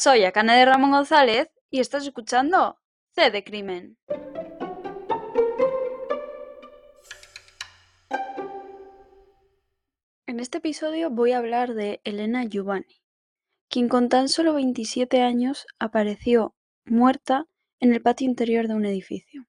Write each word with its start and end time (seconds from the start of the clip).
Soy 0.00 0.24
Akane 0.24 0.54
de 0.54 0.64
Ramón 0.64 0.92
González 0.92 1.50
y 1.70 1.80
estás 1.80 2.06
escuchando 2.06 2.78
C 3.16 3.32
de 3.32 3.42
Crimen. 3.42 3.98
En 10.28 10.38
este 10.38 10.58
episodio 10.58 11.10
voy 11.10 11.32
a 11.32 11.38
hablar 11.38 11.74
de 11.74 12.00
Elena 12.04 12.44
Giovanni, 12.44 13.02
quien 13.68 13.88
con 13.88 14.08
tan 14.08 14.28
solo 14.28 14.54
27 14.54 15.20
años 15.20 15.66
apareció 15.80 16.54
muerta 16.84 17.48
en 17.80 17.92
el 17.92 18.00
patio 18.00 18.28
interior 18.28 18.68
de 18.68 18.74
un 18.74 18.86
edificio. 18.86 19.48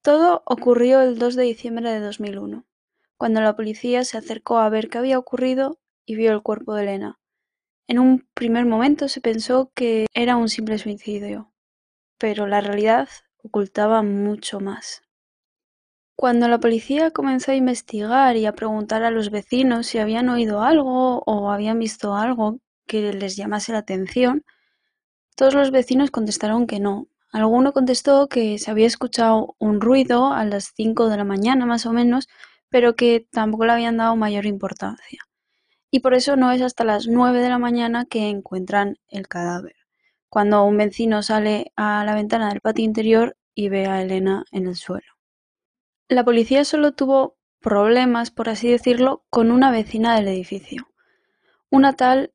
Todo 0.00 0.44
ocurrió 0.46 1.02
el 1.02 1.18
2 1.18 1.34
de 1.34 1.42
diciembre 1.42 1.90
de 1.90 1.98
2001, 1.98 2.66
cuando 3.16 3.40
la 3.40 3.56
policía 3.56 4.04
se 4.04 4.16
acercó 4.16 4.58
a 4.58 4.68
ver 4.68 4.88
qué 4.88 4.98
había 4.98 5.18
ocurrido 5.18 5.80
y 6.06 6.14
vio 6.14 6.30
el 6.30 6.42
cuerpo 6.42 6.74
de 6.74 6.84
Elena. 6.84 7.18
En 7.86 7.98
un 7.98 8.26
primer 8.32 8.64
momento 8.64 9.08
se 9.08 9.20
pensó 9.20 9.70
que 9.74 10.06
era 10.14 10.36
un 10.36 10.48
simple 10.48 10.78
suicidio, 10.78 11.52
pero 12.18 12.46
la 12.46 12.62
realidad 12.62 13.08
ocultaba 13.42 14.02
mucho 14.02 14.58
más. 14.58 15.02
Cuando 16.16 16.48
la 16.48 16.60
policía 16.60 17.10
comenzó 17.10 17.52
a 17.52 17.56
investigar 17.56 18.36
y 18.36 18.46
a 18.46 18.54
preguntar 18.54 19.02
a 19.02 19.10
los 19.10 19.30
vecinos 19.30 19.86
si 19.86 19.98
habían 19.98 20.30
oído 20.30 20.62
algo 20.62 21.22
o 21.26 21.50
habían 21.50 21.78
visto 21.78 22.14
algo 22.14 22.58
que 22.86 23.12
les 23.12 23.36
llamase 23.36 23.72
la 23.72 23.78
atención, 23.78 24.44
todos 25.36 25.52
los 25.54 25.70
vecinos 25.70 26.10
contestaron 26.10 26.66
que 26.66 26.80
no. 26.80 27.08
Alguno 27.32 27.72
contestó 27.72 28.28
que 28.28 28.58
se 28.58 28.70
había 28.70 28.86
escuchado 28.86 29.56
un 29.58 29.80
ruido 29.80 30.32
a 30.32 30.44
las 30.44 30.72
5 30.74 31.08
de 31.08 31.18
la 31.18 31.24
mañana 31.24 31.66
más 31.66 31.84
o 31.84 31.92
menos, 31.92 32.28
pero 32.70 32.96
que 32.96 33.26
tampoco 33.30 33.66
le 33.66 33.72
habían 33.72 33.98
dado 33.98 34.16
mayor 34.16 34.46
importancia. 34.46 35.20
Y 35.94 36.00
por 36.00 36.12
eso 36.12 36.34
no 36.34 36.50
es 36.50 36.60
hasta 36.60 36.82
las 36.82 37.06
9 37.06 37.40
de 37.40 37.48
la 37.48 37.60
mañana 37.60 38.04
que 38.04 38.28
encuentran 38.28 38.98
el 39.06 39.28
cadáver, 39.28 39.76
cuando 40.28 40.64
un 40.64 40.76
vecino 40.76 41.22
sale 41.22 41.72
a 41.76 42.04
la 42.04 42.16
ventana 42.16 42.48
del 42.48 42.60
patio 42.60 42.84
interior 42.84 43.36
y 43.54 43.68
ve 43.68 43.86
a 43.86 44.02
Elena 44.02 44.44
en 44.50 44.66
el 44.66 44.74
suelo. 44.74 45.06
La 46.08 46.24
policía 46.24 46.64
solo 46.64 46.94
tuvo 46.94 47.36
problemas, 47.60 48.32
por 48.32 48.48
así 48.48 48.68
decirlo, 48.68 49.24
con 49.30 49.52
una 49.52 49.70
vecina 49.70 50.16
del 50.16 50.26
edificio, 50.26 50.88
una 51.70 51.92
tal 51.92 52.32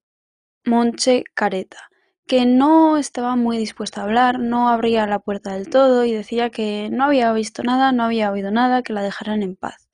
Monche 0.64 1.26
Careta, 1.34 1.90
que 2.28 2.46
no 2.46 2.96
estaba 2.96 3.36
muy 3.36 3.58
dispuesta 3.58 4.00
a 4.00 4.04
hablar, 4.06 4.40
no 4.40 4.70
abría 4.70 5.06
la 5.06 5.20
puerta 5.20 5.52
del 5.52 5.70
todo 5.70 6.06
y 6.06 6.14
decía 6.14 6.50
que 6.50 6.88
no 6.94 7.04
había 7.04 7.34
visto 7.34 7.62
nada, 7.64 7.92
no 7.92 8.06
había 8.06 8.32
oído 8.32 8.52
nada, 8.52 8.84
que 8.84 8.94
la 8.94 9.02
dejaran 9.02 9.44
en 9.44 9.58
paz. 9.58 9.90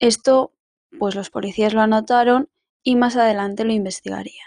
Esto, 0.00 0.52
pues 0.98 1.14
los 1.14 1.30
policías 1.30 1.72
lo 1.72 1.80
anotaron 1.80 2.50
y 2.84 2.94
más 2.94 3.16
adelante 3.16 3.64
lo 3.64 3.72
investigarían. 3.72 4.46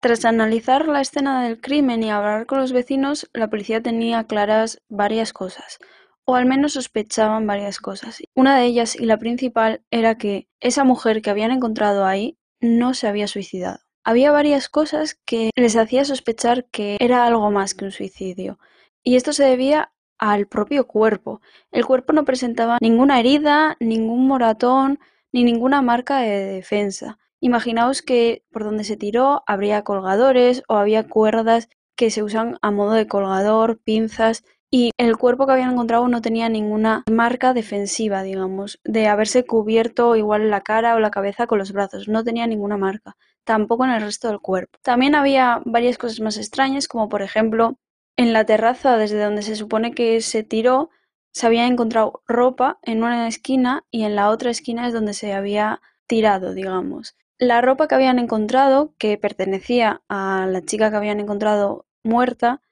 Tras 0.00 0.24
analizar 0.24 0.88
la 0.88 1.00
escena 1.02 1.44
del 1.44 1.60
crimen 1.60 2.02
y 2.02 2.10
hablar 2.10 2.46
con 2.46 2.58
los 2.58 2.72
vecinos, 2.72 3.28
la 3.34 3.50
policía 3.50 3.82
tenía 3.82 4.24
claras 4.24 4.80
varias 4.88 5.32
cosas 5.32 5.78
o 6.24 6.34
al 6.34 6.46
menos 6.46 6.74
sospechaban 6.74 7.46
varias 7.46 7.78
cosas. 7.78 8.22
Una 8.34 8.56
de 8.56 8.64
ellas, 8.64 8.98
y 8.98 9.06
la 9.06 9.18
principal, 9.18 9.82
era 9.90 10.16
que 10.16 10.48
esa 10.60 10.84
mujer 10.84 11.22
que 11.22 11.30
habían 11.30 11.50
encontrado 11.50 12.04
ahí 12.06 12.38
no 12.60 12.94
se 12.94 13.08
había 13.08 13.26
suicidado. 13.26 13.80
Había 14.04 14.32
varias 14.32 14.68
cosas 14.68 15.18
que 15.24 15.50
les 15.56 15.76
hacía 15.76 16.04
sospechar 16.04 16.66
que 16.66 16.96
era 17.00 17.26
algo 17.26 17.50
más 17.50 17.74
que 17.74 17.84
un 17.84 17.92
suicidio, 17.92 18.58
y 19.02 19.16
esto 19.16 19.32
se 19.32 19.44
debía 19.44 19.92
al 20.18 20.46
propio 20.46 20.86
cuerpo. 20.86 21.40
El 21.72 21.84
cuerpo 21.84 22.12
no 22.12 22.24
presentaba 22.24 22.78
ninguna 22.80 23.18
herida, 23.18 23.76
ningún 23.80 24.26
moratón, 24.26 25.00
ni 25.32 25.44
ninguna 25.44 25.82
marca 25.82 26.18
de 26.18 26.30
defensa. 26.30 27.18
Imaginaos 27.44 28.02
que 28.02 28.44
por 28.52 28.62
donde 28.62 28.84
se 28.84 28.96
tiró 28.96 29.42
habría 29.48 29.82
colgadores 29.82 30.62
o 30.68 30.76
había 30.76 31.08
cuerdas 31.08 31.68
que 31.96 32.08
se 32.12 32.22
usan 32.22 32.56
a 32.62 32.70
modo 32.70 32.92
de 32.92 33.08
colgador, 33.08 33.80
pinzas, 33.82 34.44
y 34.70 34.92
el 34.96 35.16
cuerpo 35.16 35.44
que 35.44 35.52
habían 35.54 35.72
encontrado 35.72 36.06
no 36.06 36.22
tenía 36.22 36.48
ninguna 36.48 37.02
marca 37.10 37.52
defensiva, 37.52 38.22
digamos, 38.22 38.78
de 38.84 39.08
haberse 39.08 39.44
cubierto 39.44 40.14
igual 40.14 40.50
la 40.50 40.60
cara 40.60 40.94
o 40.94 41.00
la 41.00 41.10
cabeza 41.10 41.48
con 41.48 41.58
los 41.58 41.72
brazos, 41.72 42.06
no 42.06 42.22
tenía 42.22 42.46
ninguna 42.46 42.76
marca, 42.76 43.16
tampoco 43.42 43.84
en 43.84 43.90
el 43.90 44.02
resto 44.02 44.28
del 44.28 44.38
cuerpo. 44.38 44.78
También 44.80 45.16
había 45.16 45.62
varias 45.64 45.98
cosas 45.98 46.20
más 46.20 46.36
extrañas, 46.36 46.86
como 46.86 47.08
por 47.08 47.22
ejemplo, 47.22 47.76
en 48.16 48.32
la 48.32 48.46
terraza 48.46 48.96
desde 48.98 49.20
donde 49.20 49.42
se 49.42 49.56
supone 49.56 49.92
que 49.94 50.20
se 50.20 50.44
tiró, 50.44 50.90
se 51.32 51.48
había 51.48 51.66
encontrado 51.66 52.22
ropa 52.28 52.78
en 52.82 52.98
una 53.02 53.26
esquina 53.26 53.84
y 53.90 54.04
en 54.04 54.14
la 54.14 54.30
otra 54.30 54.52
esquina 54.52 54.86
es 54.86 54.94
donde 54.94 55.12
se 55.12 55.32
había 55.32 55.80
tirado, 56.06 56.54
digamos. 56.54 57.16
La 57.42 57.60
ropa 57.60 57.88
que 57.88 57.96
habían 57.96 58.20
encontrado, 58.20 58.94
que 58.98 59.18
pertenecía 59.18 60.00
a 60.08 60.46
la 60.48 60.62
chica 60.62 60.90
que 60.90 60.96
habían 60.96 61.18
encontrado 61.18 61.86
muerta, 62.04 62.62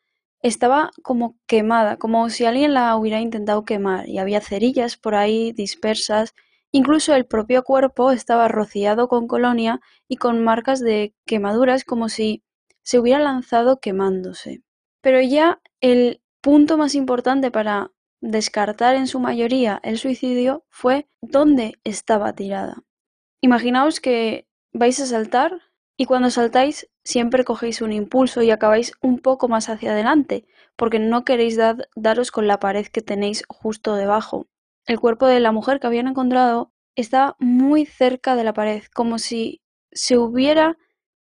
estaba 0.42 0.92
como 1.02 1.36
quemada, 1.48 1.96
como 1.96 2.30
si 2.30 2.44
alguien 2.44 2.72
la 2.72 2.94
hubiera 2.94 3.20
intentado 3.20 3.64
quemar, 3.64 4.08
y 4.08 4.18
había 4.18 4.40
cerillas 4.40 4.96
por 4.96 5.16
ahí 5.16 5.50
dispersas, 5.50 6.36
incluso 6.70 7.16
el 7.16 7.26
propio 7.26 7.64
cuerpo 7.64 8.12
estaba 8.12 8.46
rociado 8.46 9.08
con 9.08 9.26
colonia 9.26 9.80
y 10.06 10.18
con 10.18 10.44
marcas 10.44 10.78
de 10.78 11.16
quemaduras 11.26 11.82
como 11.82 12.08
si 12.08 12.44
se 12.84 13.00
hubiera 13.00 13.18
lanzado 13.18 13.80
quemándose. 13.80 14.62
Pero 15.00 15.20
ya 15.20 15.60
el 15.80 16.22
punto 16.40 16.76
más 16.76 16.94
importante 16.94 17.50
para 17.50 17.90
descartar 18.20 18.94
en 18.94 19.08
su 19.08 19.18
mayoría 19.18 19.80
el 19.82 19.98
suicidio 19.98 20.64
fue 20.68 21.08
dónde 21.20 21.72
estaba 21.82 22.36
tirada. 22.36 22.84
Imaginaos 23.40 23.98
que 23.98 24.46
vais 24.72 24.98
a 25.00 25.06
saltar 25.06 25.60
y 25.96 26.06
cuando 26.06 26.30
saltáis 26.30 26.88
siempre 27.04 27.44
cogéis 27.44 27.82
un 27.82 27.92
impulso 27.92 28.42
y 28.42 28.50
acabáis 28.50 28.92
un 29.02 29.18
poco 29.18 29.48
más 29.48 29.68
hacia 29.68 29.92
adelante, 29.92 30.46
porque 30.76 30.98
no 30.98 31.24
queréis 31.24 31.58
daros 31.94 32.30
con 32.30 32.46
la 32.46 32.58
pared 32.58 32.86
que 32.86 33.02
tenéis 33.02 33.44
justo 33.48 33.94
debajo. 33.96 34.46
El 34.86 34.98
cuerpo 34.98 35.26
de 35.26 35.40
la 35.40 35.52
mujer 35.52 35.78
que 35.78 35.86
habían 35.86 36.08
encontrado 36.08 36.72
está 36.94 37.36
muy 37.38 37.84
cerca 37.84 38.34
de 38.34 38.44
la 38.44 38.54
pared, 38.54 38.82
como 38.94 39.18
si 39.18 39.60
se 39.92 40.16
hubiera 40.16 40.78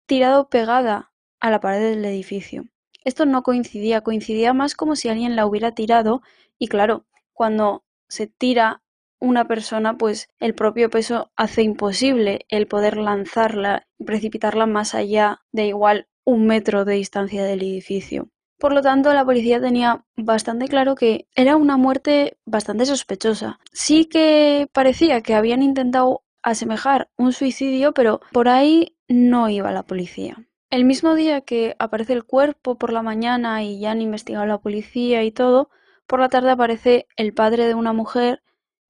tirado 0.05 0.49
pegada 0.49 1.11
a 1.39 1.49
la 1.49 1.59
pared 1.59 1.81
del 1.81 2.05
edificio. 2.05 2.65
Esto 3.03 3.25
no 3.25 3.41
coincidía, 3.41 4.01
coincidía 4.01 4.53
más 4.53 4.75
como 4.75 4.95
si 4.95 5.09
alguien 5.09 5.35
la 5.35 5.45
hubiera 5.45 5.73
tirado 5.73 6.21
y 6.59 6.67
claro, 6.67 7.05
cuando 7.33 7.83
se 8.09 8.27
tira 8.27 8.83
una 9.19 9.47
persona, 9.47 9.97
pues 9.97 10.29
el 10.39 10.53
propio 10.53 10.89
peso 10.89 11.31
hace 11.35 11.63
imposible 11.63 12.45
el 12.49 12.67
poder 12.67 12.97
lanzarla 12.97 13.87
y 13.97 14.03
precipitarla 14.03 14.65
más 14.65 14.95
allá 14.95 15.41
de 15.51 15.67
igual 15.67 16.07
un 16.23 16.45
metro 16.45 16.85
de 16.85 16.95
distancia 16.95 17.43
del 17.43 17.61
edificio. 17.61 18.29
Por 18.59 18.73
lo 18.73 18.81
tanto, 18.81 19.13
la 19.13 19.23
policía 19.23 19.61
tenía 19.61 20.03
bastante 20.15 20.67
claro 20.67 20.95
que 20.95 21.27
era 21.35 21.55
una 21.55 21.77
muerte 21.77 22.37
bastante 22.45 22.85
sospechosa. 22.85 23.59
Sí 23.71 24.05
que 24.05 24.67
parecía 24.73 25.21
que 25.21 25.35
habían 25.35 25.61
intentado 25.61 26.23
asemejar 26.41 27.09
un 27.17 27.33
suicidio, 27.33 27.93
pero 27.93 28.19
por 28.31 28.47
ahí 28.47 28.95
no 29.07 29.49
iba 29.49 29.71
la 29.71 29.83
policía. 29.83 30.37
El 30.69 30.85
mismo 30.85 31.15
día 31.15 31.41
que 31.41 31.75
aparece 31.79 32.13
el 32.13 32.25
cuerpo 32.25 32.77
por 32.77 32.91
la 32.91 33.03
mañana 33.03 33.63
y 33.63 33.79
ya 33.79 33.91
han 33.91 34.01
investigado 34.01 34.45
la 34.45 34.57
policía 34.57 35.23
y 35.23 35.31
todo, 35.31 35.69
por 36.07 36.19
la 36.19 36.29
tarde 36.29 36.51
aparece 36.51 37.07
el 37.15 37.33
padre 37.33 37.67
de 37.67 37.73
una 37.73 37.93
mujer 37.93 38.41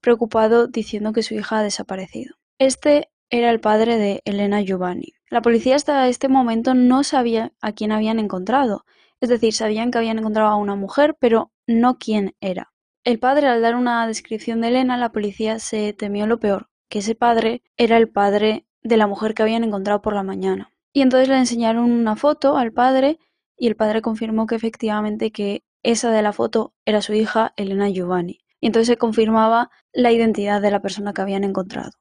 preocupado 0.07 0.67
diciendo 0.67 1.11
que 1.11 1.21
su 1.21 1.33
hija 1.33 1.59
ha 1.59 1.63
desaparecido. 1.63 2.35
Este 2.59 3.09
era 3.29 3.51
el 3.51 3.59
padre 3.59 3.97
de 3.97 4.21
Elena 4.23 4.61
Giovanni. 4.61 5.15
La 5.29 5.41
policía 5.41 5.75
hasta 5.75 6.07
este 6.07 6.29
momento 6.29 6.73
no 6.73 7.03
sabía 7.03 7.51
a 7.59 7.73
quién 7.73 7.91
habían 7.91 8.17
encontrado, 8.17 8.85
es 9.19 9.27
decir, 9.27 9.51
sabían 9.51 9.91
que 9.91 9.97
habían 9.97 10.17
encontrado 10.17 10.47
a 10.47 10.55
una 10.55 10.75
mujer, 10.75 11.17
pero 11.19 11.51
no 11.67 11.97
quién 11.97 12.37
era. 12.39 12.71
El 13.03 13.19
padre, 13.19 13.47
al 13.47 13.61
dar 13.61 13.75
una 13.75 14.07
descripción 14.07 14.61
de 14.61 14.69
Elena, 14.69 14.95
la 14.95 15.11
policía 15.11 15.59
se 15.59 15.91
temió 15.91 16.25
lo 16.25 16.39
peor, 16.39 16.69
que 16.87 16.99
ese 16.99 17.13
padre 17.13 17.61
era 17.75 17.97
el 17.97 18.07
padre 18.07 18.65
de 18.83 18.95
la 18.95 19.07
mujer 19.07 19.33
que 19.33 19.43
habían 19.43 19.65
encontrado 19.65 20.01
por 20.01 20.13
la 20.13 20.23
mañana. 20.23 20.71
Y 20.93 21.01
entonces 21.01 21.27
le 21.27 21.37
enseñaron 21.37 21.91
una 21.91 22.15
foto 22.15 22.55
al 22.55 22.71
padre 22.71 23.19
y 23.57 23.67
el 23.67 23.75
padre 23.75 24.01
confirmó 24.01 24.47
que 24.47 24.55
efectivamente 24.55 25.33
que 25.33 25.65
esa 25.83 26.11
de 26.11 26.21
la 26.21 26.31
foto 26.31 26.73
era 26.85 27.01
su 27.01 27.13
hija 27.13 27.51
Elena 27.57 27.89
Giovanni 27.89 28.39
y 28.59 28.67
entonces 28.67 28.87
se 28.87 28.97
confirmaba 28.97 29.69
la 29.93 30.11
identidad 30.11 30.61
de 30.61 30.71
la 30.71 30.81
persona 30.81 31.13
que 31.13 31.21
habían 31.21 31.43
encontrado. 31.43 31.91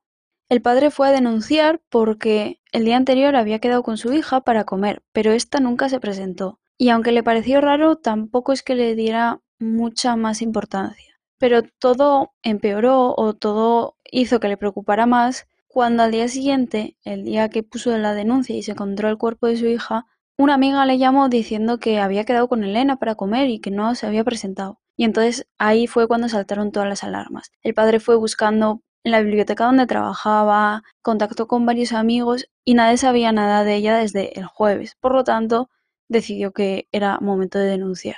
El 0.49 0.63
padre 0.63 0.91
fue 0.91 1.09
a 1.09 1.13
denunciar 1.13 1.81
porque 1.91 2.61
el 2.71 2.85
día 2.85 2.97
anterior 2.97 3.35
había 3.35 3.59
quedado 3.59 3.83
con 3.83 3.97
su 3.99 4.13
hija 4.13 4.43
para 4.43 4.65
comer, 4.65 5.03
pero 5.13 5.33
ésta 5.33 5.59
nunca 5.59 5.89
se 5.89 5.99
presentó. 5.99 6.61
Y 6.79 6.91
aunque 6.91 7.11
le 7.11 7.23
pareció 7.23 7.61
raro, 7.61 7.97
tampoco 7.97 8.53
es 8.53 8.63
que 8.63 8.75
le 8.75 8.95
diera 8.95 9.41
mucha 9.59 10.15
más 10.15 10.43
importancia. 10.43 11.19
Pero 11.39 11.63
todo 11.79 12.33
empeoró 12.43 13.15
o 13.17 13.35
todo 13.35 13.97
hizo 14.11 14.39
que 14.39 14.49
le 14.49 14.57
preocupara 14.57 15.07
más 15.07 15.47
cuando 15.67 16.05
al 16.05 16.13
día 16.13 16.29
siguiente, 16.29 16.97
el 17.05 17.25
día 17.25 17.51
que 17.51 17.63
puso 17.63 17.97
la 17.99 18.15
denuncia 18.15 18.57
y 18.57 18.63
se 18.63 18.73
encontró 18.73 19.09
el 19.09 19.19
cuerpo 19.19 19.47
de 19.47 19.57
su 19.57 19.67
hija, 19.67 20.07
una 20.39 20.55
amiga 20.55 20.87
le 20.87 20.97
llamó 20.97 21.29
diciendo 21.29 21.79
que 21.79 21.99
había 21.99 22.25
quedado 22.25 22.49
con 22.49 22.65
Elena 22.65 22.97
para 22.97 23.15
comer 23.15 23.51
y 23.51 23.59
que 23.59 23.71
no 23.71 23.95
se 23.95 24.07
había 24.07 24.25
presentado. 24.25 24.81
Y 24.97 25.05
entonces 25.05 25.47
ahí 25.59 25.87
fue 25.87 26.09
cuando 26.09 26.29
saltaron 26.29 26.73
todas 26.73 26.89
las 26.89 27.05
alarmas. 27.05 27.51
El 27.63 27.75
padre 27.75 28.01
fue 28.01 28.17
buscando 28.17 28.83
en 29.05 29.13
la 29.13 29.21
biblioteca 29.21 29.67
donde 29.67 29.87
trabajaba, 29.87 30.83
contactó 31.03 31.47
con 31.47 31.67
varios 31.67 31.93
amigos 31.93 32.49
y 32.65 32.75
nadie 32.75 32.97
sabía 32.97 33.31
nada 33.33 33.63
de 33.65 33.77
ella 33.77 33.97
desde 33.97 34.39
el 34.39 34.47
jueves. 34.47 34.97
Por 35.01 35.15
lo 35.15 35.25
tanto, 35.25 35.71
decidió 36.09 36.53
que 36.53 36.89
era 36.93 37.21
momento 37.21 37.59
de 37.59 37.67
denunciar. 37.67 38.17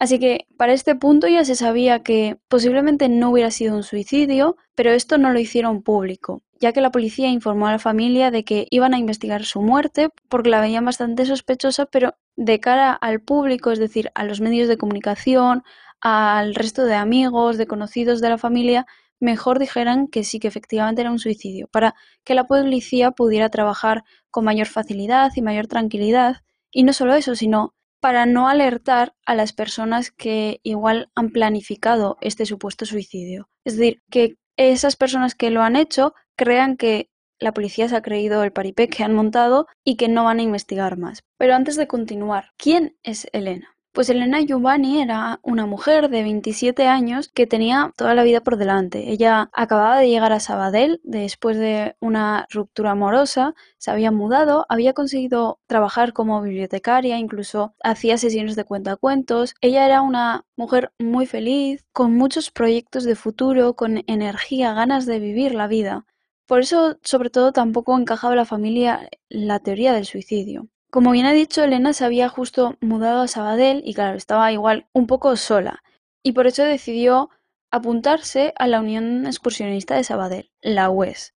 Así 0.00 0.18
que 0.18 0.46
para 0.56 0.72
este 0.72 0.94
punto 0.94 1.28
ya 1.28 1.44
se 1.44 1.54
sabía 1.54 2.02
que 2.02 2.38
posiblemente 2.48 3.10
no 3.10 3.30
hubiera 3.30 3.50
sido 3.50 3.76
un 3.76 3.82
suicidio, 3.82 4.56
pero 4.74 4.92
esto 4.92 5.18
no 5.18 5.30
lo 5.30 5.38
hicieron 5.38 5.82
público, 5.82 6.42
ya 6.58 6.72
que 6.72 6.80
la 6.80 6.90
policía 6.90 7.28
informó 7.28 7.66
a 7.66 7.72
la 7.72 7.78
familia 7.78 8.30
de 8.30 8.42
que 8.42 8.66
iban 8.70 8.94
a 8.94 8.98
investigar 8.98 9.44
su 9.44 9.60
muerte 9.60 10.08
porque 10.30 10.48
la 10.48 10.62
veían 10.62 10.86
bastante 10.86 11.26
sospechosa, 11.26 11.84
pero 11.84 12.14
de 12.34 12.60
cara 12.60 12.94
al 12.94 13.20
público, 13.20 13.72
es 13.72 13.78
decir, 13.78 14.10
a 14.14 14.24
los 14.24 14.40
medios 14.40 14.68
de 14.68 14.78
comunicación, 14.78 15.64
al 16.00 16.54
resto 16.54 16.86
de 16.86 16.94
amigos, 16.94 17.58
de 17.58 17.66
conocidos 17.66 18.22
de 18.22 18.30
la 18.30 18.38
familia, 18.38 18.86
mejor 19.20 19.58
dijeran 19.58 20.08
que 20.08 20.24
sí, 20.24 20.40
que 20.40 20.48
efectivamente 20.48 21.02
era 21.02 21.10
un 21.10 21.18
suicidio, 21.18 21.68
para 21.68 21.94
que 22.24 22.34
la 22.34 22.44
policía 22.44 23.10
pudiera 23.10 23.50
trabajar 23.50 24.04
con 24.30 24.46
mayor 24.46 24.66
facilidad 24.66 25.30
y 25.36 25.42
mayor 25.42 25.66
tranquilidad. 25.66 26.36
Y 26.70 26.84
no 26.84 26.94
solo 26.94 27.14
eso, 27.16 27.34
sino 27.36 27.74
para 28.00 28.26
no 28.26 28.48
alertar 28.48 29.14
a 29.26 29.34
las 29.34 29.52
personas 29.52 30.10
que 30.10 30.60
igual 30.62 31.10
han 31.14 31.30
planificado 31.30 32.16
este 32.20 32.46
supuesto 32.46 32.86
suicidio. 32.86 33.48
Es 33.64 33.76
decir, 33.76 34.02
que 34.10 34.36
esas 34.56 34.96
personas 34.96 35.34
que 35.34 35.50
lo 35.50 35.62
han 35.62 35.76
hecho 35.76 36.14
crean 36.36 36.76
que 36.76 37.10
la 37.38 37.52
policía 37.52 37.88
se 37.88 37.96
ha 37.96 38.02
creído 38.02 38.44
el 38.44 38.52
paripé 38.52 38.88
que 38.88 39.02
han 39.02 39.14
montado 39.14 39.66
y 39.84 39.96
que 39.96 40.08
no 40.08 40.24
van 40.24 40.38
a 40.38 40.42
investigar 40.42 40.98
más. 40.98 41.22
Pero 41.38 41.54
antes 41.54 41.76
de 41.76 41.86
continuar, 41.86 42.50
¿quién 42.58 42.96
es 43.02 43.28
Elena? 43.32 43.76
Pues 44.00 44.08
Elena 44.08 44.40
Giovanni 44.40 45.02
era 45.02 45.40
una 45.42 45.66
mujer 45.66 46.08
de 46.08 46.22
27 46.22 46.86
años 46.86 47.28
que 47.28 47.46
tenía 47.46 47.92
toda 47.98 48.14
la 48.14 48.22
vida 48.22 48.40
por 48.40 48.56
delante. 48.56 49.10
Ella 49.10 49.50
acababa 49.52 49.98
de 49.98 50.08
llegar 50.08 50.32
a 50.32 50.40
Sabadell 50.40 51.02
después 51.04 51.58
de 51.58 51.96
una 52.00 52.46
ruptura 52.48 52.92
amorosa, 52.92 53.54
se 53.76 53.90
había 53.90 54.10
mudado, 54.10 54.64
había 54.70 54.94
conseguido 54.94 55.60
trabajar 55.66 56.14
como 56.14 56.40
bibliotecaria, 56.40 57.18
incluso 57.18 57.74
hacía 57.82 58.16
sesiones 58.16 58.56
de 58.56 58.64
cuentacuentos. 58.64 59.54
Ella 59.60 59.84
era 59.84 60.00
una 60.00 60.46
mujer 60.56 60.92
muy 60.98 61.26
feliz, 61.26 61.84
con 61.92 62.16
muchos 62.16 62.50
proyectos 62.50 63.04
de 63.04 63.16
futuro, 63.16 63.74
con 63.76 64.02
energía, 64.06 64.72
ganas 64.72 65.04
de 65.04 65.18
vivir 65.18 65.54
la 65.54 65.66
vida. 65.66 66.06
Por 66.46 66.60
eso, 66.60 66.96
sobre 67.02 67.28
todo, 67.28 67.52
tampoco 67.52 67.98
encajaba 67.98 68.34
la 68.34 68.46
familia 68.46 69.10
la 69.28 69.58
teoría 69.58 69.92
del 69.92 70.06
suicidio. 70.06 70.70
Como 70.90 71.12
bien 71.12 71.26
ha 71.26 71.32
dicho, 71.32 71.62
Elena 71.62 71.92
se 71.92 72.04
había 72.04 72.28
justo 72.28 72.76
mudado 72.80 73.20
a 73.22 73.28
Sabadell 73.28 73.80
y 73.84 73.94
claro, 73.94 74.16
estaba 74.16 74.50
igual 74.50 74.88
un 74.92 75.06
poco 75.06 75.36
sola. 75.36 75.84
Y 76.24 76.32
por 76.32 76.48
eso 76.48 76.64
decidió 76.64 77.30
apuntarse 77.70 78.52
a 78.56 78.66
la 78.66 78.80
Unión 78.80 79.24
Excursionista 79.26 79.94
de 79.94 80.02
Sabadell, 80.02 80.50
la 80.60 80.90
UES. 80.90 81.34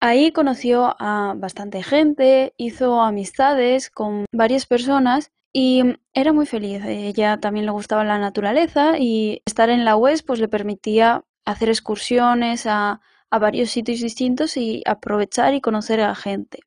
Ahí 0.00 0.32
conoció 0.32 0.96
a 0.98 1.34
bastante 1.36 1.84
gente, 1.84 2.52
hizo 2.56 3.00
amistades 3.00 3.90
con 3.90 4.24
varias 4.32 4.66
personas 4.66 5.30
y 5.52 5.84
era 6.12 6.32
muy 6.32 6.46
feliz. 6.46 6.84
Ella 6.84 7.38
también 7.38 7.64
le 7.64 7.72
gustaba 7.72 8.02
la 8.02 8.18
naturaleza 8.18 8.98
y 8.98 9.40
estar 9.46 9.70
en 9.70 9.84
la 9.84 9.96
UES 9.96 10.24
pues 10.24 10.40
le 10.40 10.48
permitía 10.48 11.24
hacer 11.44 11.68
excursiones 11.68 12.66
a, 12.66 13.00
a 13.30 13.38
varios 13.38 13.70
sitios 13.70 14.00
distintos 14.00 14.56
y 14.56 14.82
aprovechar 14.84 15.54
y 15.54 15.60
conocer 15.60 16.00
a 16.00 16.14
gente. 16.16 16.65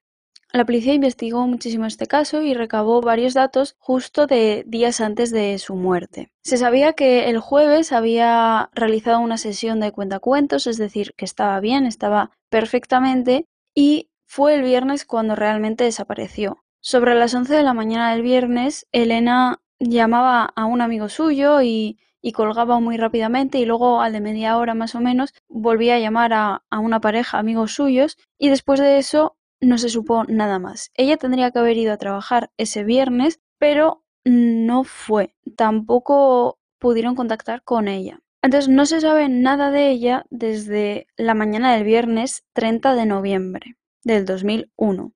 La 0.52 0.66
policía 0.66 0.96
investigó 0.96 1.46
muchísimo 1.46 1.86
este 1.86 2.08
caso 2.08 2.42
y 2.42 2.56
recabó 2.56 3.02
varios 3.02 3.36
datos 3.36 3.76
justo 3.78 4.26
de 4.26 4.64
días 4.66 5.00
antes 5.00 5.30
de 5.32 5.60
su 5.60 5.76
muerte. 5.76 6.32
Se 6.42 6.58
sabía 6.58 6.94
que 6.94 7.30
el 7.30 7.38
jueves 7.38 7.92
había 7.92 8.72
realizado 8.74 9.20
una 9.20 9.38
sesión 9.38 9.80
de 9.80 9.92
cuentacuentos, 9.92 10.66
es 10.66 10.78
decir, 10.78 11.14
que 11.16 11.26
estaba 11.26 11.60
bien, 11.60 11.86
estaba 11.86 12.32
perfectamente, 12.50 13.46
y 13.76 14.10
fue 14.26 14.56
el 14.56 14.64
viernes 14.64 15.06
cuando 15.06 15.36
realmente 15.36 15.84
desapareció. 15.84 16.64
Sobre 16.82 17.14
las 17.14 17.36
11 17.36 17.54
de 17.54 17.64
la 17.64 17.76
mañana 17.76 18.12
del 18.12 18.24
viernes, 18.24 18.88
Elena 18.92 19.62
llamaba 19.80 20.52
a 20.56 20.66
un 20.66 20.82
amigo 20.82 21.10
suyo 21.10 21.62
y, 21.62 22.00
colgaba 22.34 22.80
muy 22.80 22.98
rápidamente 22.98 23.60
y 23.60 23.66
luego 23.66 24.02
al 24.02 24.14
de 24.14 24.22
media 24.22 24.58
hora 24.58 24.76
más 24.76 24.94
o 24.94 25.00
menos 25.00 25.34
volvía 25.48 25.96
a 25.96 26.00
llamar 26.00 26.34
a, 26.34 26.64
a 26.70 26.80
una 26.80 27.02
pareja, 27.02 27.40
amigos 27.40 27.74
suyos, 27.74 28.18
y 28.38 28.50
después 28.50 28.80
de 28.80 28.98
eso 28.98 29.36
no 29.62 29.78
se 29.78 29.90
supo 29.90 30.24
nada 30.26 30.60
más. 30.60 30.92
Ella 30.96 31.18
tendría 31.18 31.52
que 31.52 31.60
haber 31.60 31.78
ido 31.78 31.94
a 31.94 31.98
trabajar 31.98 32.52
ese 32.58 32.84
viernes, 32.84 33.40
pero 33.58 34.04
no 34.24 34.84
fue. 34.84 35.36
Tampoco 35.56 36.60
pudieron 36.78 37.16
contactar 37.16 37.64
con 37.64 37.88
ella. 37.88 38.22
Entonces 38.42 38.70
no 38.70 38.86
se 38.86 39.02
sabe 39.02 39.28
nada 39.28 39.70
de 39.70 39.90
ella 39.90 40.26
desde 40.30 41.08
la 41.18 41.34
mañana 41.34 41.74
del 41.74 41.84
viernes 41.84 42.46
30 42.54 42.96
de 42.96 43.06
noviembre 43.06 43.76
del 44.04 44.26
2001. 44.26 45.14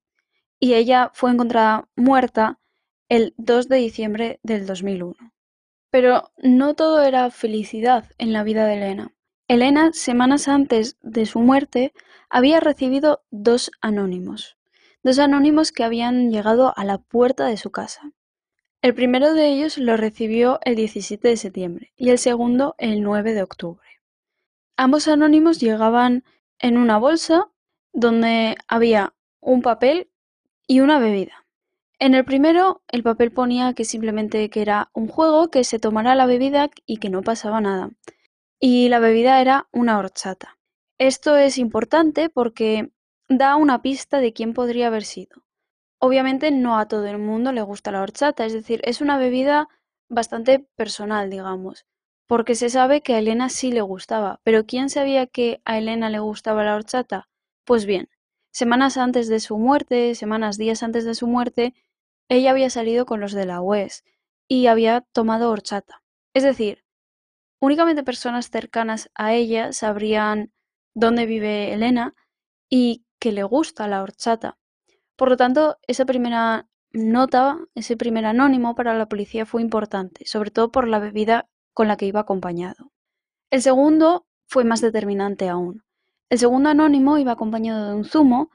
Y 0.60 0.74
ella 0.74 1.10
fue 1.14 1.30
encontrada 1.30 1.88
muerta 1.96 2.60
el 3.08 3.34
2 3.38 3.68
de 3.68 3.76
diciembre 3.76 4.40
del 4.42 4.66
2001. 4.66 5.14
Pero 5.90 6.32
no 6.42 6.74
todo 6.74 7.02
era 7.02 7.30
felicidad 7.30 8.10
en 8.18 8.32
la 8.32 8.42
vida 8.42 8.66
de 8.66 8.74
Elena. 8.74 9.14
Elena, 9.48 9.92
semanas 9.92 10.48
antes 10.48 10.98
de 11.02 11.26
su 11.26 11.40
muerte, 11.40 11.92
había 12.34 12.58
recibido 12.58 13.22
dos 13.30 13.70
anónimos, 13.80 14.56
dos 15.04 15.20
anónimos 15.20 15.70
que 15.70 15.84
habían 15.84 16.32
llegado 16.32 16.74
a 16.76 16.84
la 16.84 16.98
puerta 16.98 17.46
de 17.46 17.56
su 17.56 17.70
casa. 17.70 18.10
El 18.82 18.92
primero 18.92 19.34
de 19.34 19.52
ellos 19.52 19.78
lo 19.78 19.96
recibió 19.96 20.58
el 20.64 20.74
17 20.74 21.28
de 21.28 21.36
septiembre 21.36 21.92
y 21.96 22.10
el 22.10 22.18
segundo 22.18 22.74
el 22.76 23.02
9 23.02 23.34
de 23.34 23.42
octubre. 23.44 23.88
Ambos 24.76 25.06
anónimos 25.06 25.60
llegaban 25.60 26.24
en 26.58 26.76
una 26.76 26.98
bolsa 26.98 27.46
donde 27.92 28.56
había 28.66 29.14
un 29.38 29.62
papel 29.62 30.10
y 30.66 30.80
una 30.80 30.98
bebida. 30.98 31.46
En 32.00 32.14
el 32.14 32.24
primero, 32.24 32.82
el 32.88 33.04
papel 33.04 33.30
ponía 33.30 33.74
que 33.74 33.84
simplemente 33.84 34.50
que 34.50 34.60
era 34.60 34.90
un 34.92 35.06
juego, 35.06 35.50
que 35.52 35.62
se 35.62 35.78
tomara 35.78 36.16
la 36.16 36.26
bebida 36.26 36.68
y 36.84 36.96
que 36.96 37.10
no 37.10 37.22
pasaba 37.22 37.60
nada 37.60 37.90
y 38.66 38.88
la 38.88 38.98
bebida 38.98 39.42
era 39.42 39.68
una 39.72 39.98
horchata. 39.98 40.56
Esto 41.04 41.36
es 41.36 41.58
importante 41.58 42.30
porque 42.30 42.90
da 43.28 43.56
una 43.56 43.82
pista 43.82 44.20
de 44.20 44.32
quién 44.32 44.54
podría 44.54 44.86
haber 44.86 45.04
sido. 45.04 45.44
Obviamente 45.98 46.50
no 46.50 46.78
a 46.78 46.88
todo 46.88 47.06
el 47.08 47.18
mundo 47.18 47.52
le 47.52 47.60
gusta 47.60 47.90
la 47.90 48.00
horchata, 48.00 48.46
es 48.46 48.54
decir, 48.54 48.80
es 48.84 49.02
una 49.02 49.18
bebida 49.18 49.68
bastante 50.08 50.60
personal, 50.76 51.28
digamos, 51.28 51.84
porque 52.26 52.54
se 52.54 52.70
sabe 52.70 53.02
que 53.02 53.12
a 53.12 53.18
Elena 53.18 53.50
sí 53.50 53.70
le 53.70 53.82
gustaba, 53.82 54.40
pero 54.44 54.64
¿quién 54.64 54.88
sabía 54.88 55.26
que 55.26 55.60
a 55.66 55.76
Elena 55.76 56.08
le 56.08 56.20
gustaba 56.20 56.64
la 56.64 56.74
horchata? 56.74 57.28
Pues 57.66 57.84
bien, 57.84 58.08
semanas 58.50 58.96
antes 58.96 59.28
de 59.28 59.40
su 59.40 59.58
muerte, 59.58 60.14
semanas, 60.14 60.56
días 60.56 60.82
antes 60.82 61.04
de 61.04 61.14
su 61.14 61.26
muerte, 61.26 61.74
ella 62.30 62.50
había 62.50 62.70
salido 62.70 63.04
con 63.04 63.20
los 63.20 63.32
de 63.32 63.44
la 63.44 63.60
UES 63.60 64.04
y 64.48 64.68
había 64.68 65.02
tomado 65.12 65.50
horchata. 65.50 66.02
Es 66.32 66.44
decir, 66.44 66.82
Únicamente 67.64 68.02
personas 68.02 68.50
cercanas 68.50 69.10
a 69.14 69.32
ella 69.32 69.72
sabrían 69.72 70.52
dónde 70.94 71.26
vive 71.26 71.72
Elena 71.72 72.14
y 72.68 73.04
que 73.18 73.32
le 73.32 73.42
gusta 73.42 73.88
la 73.88 74.02
horchata. 74.02 74.58
Por 75.16 75.28
lo 75.28 75.36
tanto, 75.36 75.76
esa 75.86 76.04
primera 76.04 76.68
nota, 76.92 77.58
ese 77.74 77.96
primer 77.96 78.24
anónimo 78.24 78.74
para 78.74 78.96
la 78.96 79.08
policía 79.08 79.46
fue 79.46 79.62
importante, 79.62 80.26
sobre 80.26 80.50
todo 80.50 80.70
por 80.70 80.88
la 80.88 80.98
bebida 80.98 81.48
con 81.72 81.88
la 81.88 81.96
que 81.96 82.06
iba 82.06 82.20
acompañado. 82.20 82.92
El 83.50 83.62
segundo 83.62 84.26
fue 84.46 84.64
más 84.64 84.80
determinante 84.80 85.48
aún. 85.48 85.84
El 86.30 86.38
segundo 86.38 86.70
anónimo 86.70 87.18
iba 87.18 87.32
acompañado 87.32 87.88
de 87.88 87.94
un 87.94 88.04
zumo 88.04 88.50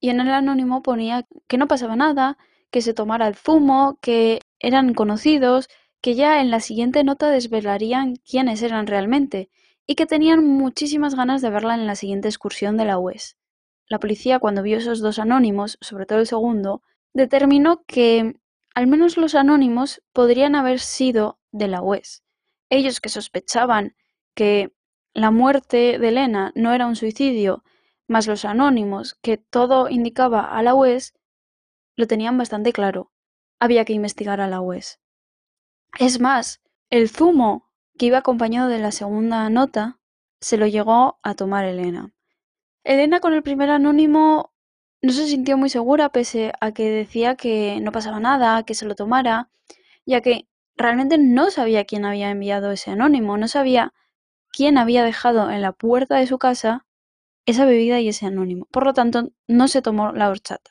y 0.00 0.10
en 0.10 0.20
el 0.20 0.30
anónimo 0.30 0.82
ponía 0.82 1.26
que 1.48 1.58
no 1.58 1.68
pasaba 1.68 1.96
nada, 1.96 2.36
que 2.70 2.82
se 2.82 2.94
tomara 2.94 3.28
el 3.28 3.36
zumo, 3.36 3.98
que 4.00 4.40
eran 4.58 4.94
conocidos 4.94 5.68
que 6.00 6.14
ya 6.14 6.40
en 6.40 6.50
la 6.50 6.60
siguiente 6.60 7.02
nota 7.04 7.30
desvelarían 7.30 8.16
quiénes 8.16 8.62
eran 8.62 8.86
realmente, 8.86 9.50
y 9.86 9.94
que 9.94 10.06
tenían 10.06 10.44
muchísimas 10.44 11.14
ganas 11.14 11.42
de 11.42 11.50
verla 11.50 11.74
en 11.74 11.86
la 11.86 11.94
siguiente 11.94 12.28
excursión 12.28 12.76
de 12.76 12.84
la 12.84 12.98
UES. 12.98 13.36
La 13.88 14.00
policía, 14.00 14.40
cuando 14.40 14.62
vio 14.62 14.78
esos 14.78 15.00
dos 15.00 15.18
anónimos, 15.18 15.78
sobre 15.80 16.06
todo 16.06 16.18
el 16.18 16.26
segundo, 16.26 16.82
determinó 17.14 17.84
que 17.86 18.40
al 18.74 18.88
menos 18.88 19.16
los 19.16 19.34
anónimos 19.34 20.02
podrían 20.12 20.54
haber 20.54 20.80
sido 20.80 21.38
de 21.52 21.68
la 21.68 21.82
UES. 21.82 22.24
Ellos 22.68 23.00
que 23.00 23.08
sospechaban 23.08 23.94
que 24.34 24.74
la 25.14 25.30
muerte 25.30 25.98
de 25.98 26.08
Elena 26.08 26.52
no 26.54 26.74
era 26.74 26.86
un 26.86 26.96
suicidio, 26.96 27.64
más 28.08 28.26
los 28.26 28.44
anónimos, 28.44 29.14
que 29.22 29.38
todo 29.38 29.88
indicaba 29.88 30.42
a 30.42 30.62
la 30.62 30.74
UES, 30.74 31.14
lo 31.96 32.06
tenían 32.06 32.36
bastante 32.36 32.72
claro. 32.72 33.12
Había 33.58 33.84
que 33.84 33.94
investigar 33.94 34.40
a 34.40 34.48
la 34.48 34.60
UES. 34.60 35.00
Es 35.98 36.20
más, 36.20 36.60
el 36.90 37.08
zumo 37.08 37.65
que 37.98 38.06
iba 38.06 38.18
acompañado 38.18 38.68
de 38.68 38.78
la 38.78 38.92
segunda 38.92 39.48
nota 39.50 39.98
se 40.40 40.56
lo 40.56 40.66
llegó 40.66 41.18
a 41.22 41.34
tomar 41.34 41.64
Elena. 41.64 42.12
Elena 42.84 43.20
con 43.20 43.34
el 43.34 43.42
primer 43.42 43.70
anónimo 43.70 44.52
no 45.02 45.12
se 45.12 45.26
sintió 45.26 45.56
muy 45.56 45.70
segura 45.70 46.10
pese 46.10 46.52
a 46.60 46.72
que 46.72 46.90
decía 46.90 47.36
que 47.36 47.80
no 47.80 47.92
pasaba 47.92 48.20
nada, 48.20 48.62
que 48.64 48.74
se 48.74 48.86
lo 48.86 48.94
tomara, 48.94 49.50
ya 50.04 50.20
que 50.20 50.46
realmente 50.76 51.18
no 51.18 51.50
sabía 51.50 51.84
quién 51.84 52.04
había 52.04 52.30
enviado 52.30 52.70
ese 52.70 52.90
anónimo, 52.90 53.36
no 53.38 53.48
sabía 53.48 53.92
quién 54.52 54.78
había 54.78 55.04
dejado 55.04 55.50
en 55.50 55.62
la 55.62 55.72
puerta 55.72 56.16
de 56.16 56.26
su 56.26 56.38
casa 56.38 56.86
esa 57.46 57.64
bebida 57.64 58.00
y 58.00 58.08
ese 58.08 58.26
anónimo. 58.26 58.66
Por 58.70 58.84
lo 58.84 58.92
tanto, 58.92 59.30
no 59.46 59.68
se 59.68 59.82
tomó 59.82 60.12
la 60.12 60.28
horchata. 60.28 60.70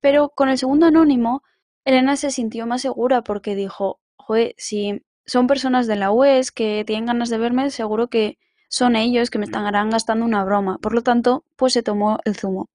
Pero 0.00 0.30
con 0.30 0.48
el 0.48 0.58
segundo 0.58 0.86
anónimo, 0.86 1.42
Elena 1.84 2.16
se 2.16 2.30
sintió 2.30 2.66
más 2.66 2.82
segura 2.82 3.22
porque 3.22 3.54
dijo, 3.54 4.00
joder, 4.16 4.54
si 4.58 5.04
son 5.28 5.46
personas 5.46 5.86
de 5.86 5.96
la 5.96 6.10
UES 6.10 6.50
que 6.52 6.84
tienen 6.86 7.04
ganas 7.04 7.28
de 7.28 7.36
verme, 7.36 7.70
seguro 7.70 8.08
que 8.08 8.38
son 8.70 8.96
ellos 8.96 9.28
que 9.28 9.38
me 9.38 9.44
estarán 9.44 9.90
gastando 9.90 10.24
una 10.24 10.42
broma. 10.42 10.78
Por 10.78 10.94
lo 10.94 11.02
tanto, 11.02 11.44
pues 11.54 11.74
se 11.74 11.82
tomó 11.82 12.18
el 12.24 12.34
zumo. 12.34 12.70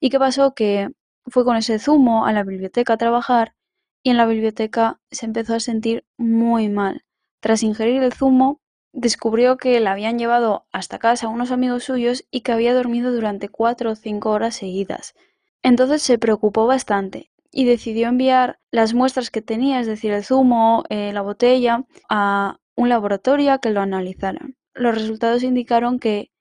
¿Y 0.00 0.10
qué 0.10 0.18
pasó? 0.18 0.54
Que 0.54 0.90
fue 1.26 1.46
con 1.46 1.56
ese 1.56 1.78
zumo 1.78 2.26
a 2.26 2.32
la 2.34 2.44
biblioteca 2.44 2.92
a 2.92 2.98
trabajar 2.98 3.54
y 4.02 4.10
en 4.10 4.18
la 4.18 4.26
biblioteca 4.26 5.00
se 5.10 5.24
empezó 5.24 5.54
a 5.54 5.60
sentir 5.60 6.04
muy 6.18 6.68
mal. 6.68 7.04
Tras 7.40 7.62
ingerir 7.62 8.02
el 8.02 8.12
zumo, 8.12 8.60
descubrió 8.92 9.56
que 9.56 9.80
la 9.80 9.92
habían 9.92 10.18
llevado 10.18 10.66
hasta 10.72 10.98
casa 10.98 11.28
unos 11.28 11.52
amigos 11.52 11.84
suyos 11.84 12.26
y 12.30 12.42
que 12.42 12.52
había 12.52 12.74
dormido 12.74 13.12
durante 13.12 13.48
cuatro 13.48 13.92
o 13.92 13.96
cinco 13.96 14.30
horas 14.30 14.56
seguidas. 14.56 15.14
Entonces 15.62 16.02
se 16.02 16.18
preocupó 16.18 16.66
bastante 16.66 17.30
y 17.56 17.66
decidió 17.66 18.08
enviar 18.08 18.58
las 18.72 18.94
muestras 18.94 19.30
que 19.30 19.40
tenía, 19.40 19.78
es 19.78 19.86
decir, 19.86 20.12
el 20.12 20.24
zumo, 20.24 20.82
eh, 20.88 21.12
la 21.12 21.22
botella, 21.22 21.84
a 22.08 22.58
un 22.74 22.88
laboratorio 22.88 23.52
a 23.52 23.58
que 23.58 23.70
lo 23.70 23.80
analizaran. 23.80 24.56
Los 24.74 24.96
resultados 24.96 25.44
indicaron 25.44 26.00
que 26.00 26.32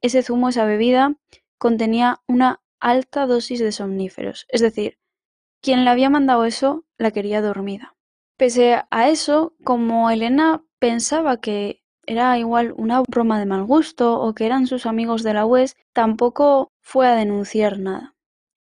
ese 0.00 0.22
zumo, 0.22 0.48
esa 0.48 0.64
bebida, 0.64 1.16
contenía 1.58 2.22
una 2.26 2.62
alta 2.80 3.26
dosis 3.26 3.60
de 3.60 3.72
somníferos, 3.72 4.46
es 4.48 4.62
decir, 4.62 4.98
quien 5.60 5.84
le 5.84 5.90
había 5.90 6.08
mandado 6.08 6.46
eso 6.46 6.86
la 6.96 7.10
quería 7.10 7.42
dormida. 7.42 7.94
Pese 8.38 8.82
a 8.90 9.08
eso, 9.10 9.54
como 9.64 10.10
Elena 10.10 10.64
pensaba 10.78 11.42
que 11.42 11.82
era 12.06 12.38
igual 12.38 12.72
una 12.76 13.02
broma 13.02 13.38
de 13.38 13.46
mal 13.46 13.64
gusto 13.64 14.18
o 14.18 14.34
que 14.34 14.46
eran 14.46 14.66
sus 14.66 14.86
amigos 14.86 15.22
de 15.22 15.34
la 15.34 15.44
UES, 15.44 15.76
tampoco 15.92 16.72
fue 16.80 17.06
a 17.06 17.14
denunciar 17.14 17.78
nada. 17.78 18.13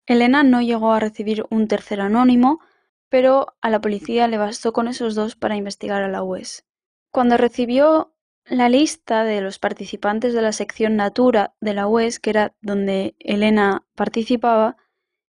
Elena 0.06 0.42
no 0.42 0.60
llegó 0.60 0.92
a 0.92 1.00
recibir 1.00 1.44
un 1.50 1.68
tercer 1.68 2.00
anónimo, 2.00 2.60
pero 3.08 3.54
a 3.60 3.70
la 3.70 3.80
policía 3.80 4.26
le 4.28 4.38
bastó 4.38 4.72
con 4.72 4.88
esos 4.88 5.14
dos 5.14 5.36
para 5.36 5.56
investigar 5.56 6.02
a 6.02 6.08
la 6.08 6.22
UES. 6.22 6.64
Cuando 7.10 7.36
recibió 7.36 8.14
la 8.44 8.68
lista 8.68 9.24
de 9.24 9.40
los 9.40 9.58
participantes 9.58 10.34
de 10.34 10.42
la 10.42 10.52
sección 10.52 10.96
Natura 10.96 11.54
de 11.60 11.74
la 11.74 11.86
UES, 11.86 12.18
que 12.18 12.30
era 12.30 12.54
donde 12.60 13.14
Elena 13.18 13.86
participaba, 13.94 14.76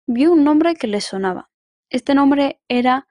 vio 0.08 0.32
un 0.32 0.44
nombre 0.44 0.76
que 0.76 0.88
le 0.88 1.02
sonaba. 1.02 1.50
Este 1.90 2.16
nombre 2.16 2.60
era 2.68 3.08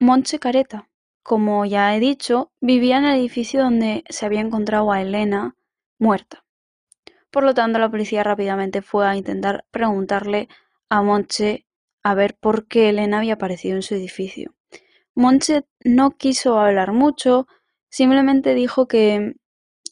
Monche 0.00 0.38
Careta. 0.38 0.88
Como 1.22 1.64
ya 1.64 1.94
he 1.94 2.00
dicho, 2.00 2.52
vivía 2.60 2.98
en 2.98 3.04
el 3.04 3.18
edificio 3.18 3.62
donde 3.62 4.04
se 4.08 4.26
había 4.26 4.40
encontrado 4.40 4.92
a 4.92 5.02
Elena 5.02 5.56
muerta. 5.98 6.44
Por 7.30 7.44
lo 7.44 7.54
tanto, 7.54 7.78
la 7.78 7.90
policía 7.90 8.22
rápidamente 8.22 8.80
fue 8.80 9.06
a 9.06 9.16
intentar 9.16 9.64
preguntarle 9.70 10.48
a 10.88 11.02
Monche 11.02 11.66
a 12.02 12.14
ver 12.14 12.36
por 12.38 12.66
qué 12.66 12.90
Elena 12.90 13.18
había 13.18 13.34
aparecido 13.34 13.76
en 13.76 13.82
su 13.82 13.94
edificio. 13.94 14.54
Monche 15.14 15.64
no 15.84 16.12
quiso 16.12 16.58
hablar 16.58 16.92
mucho, 16.92 17.46
simplemente 17.88 18.54
dijo 18.54 18.88
que, 18.88 19.34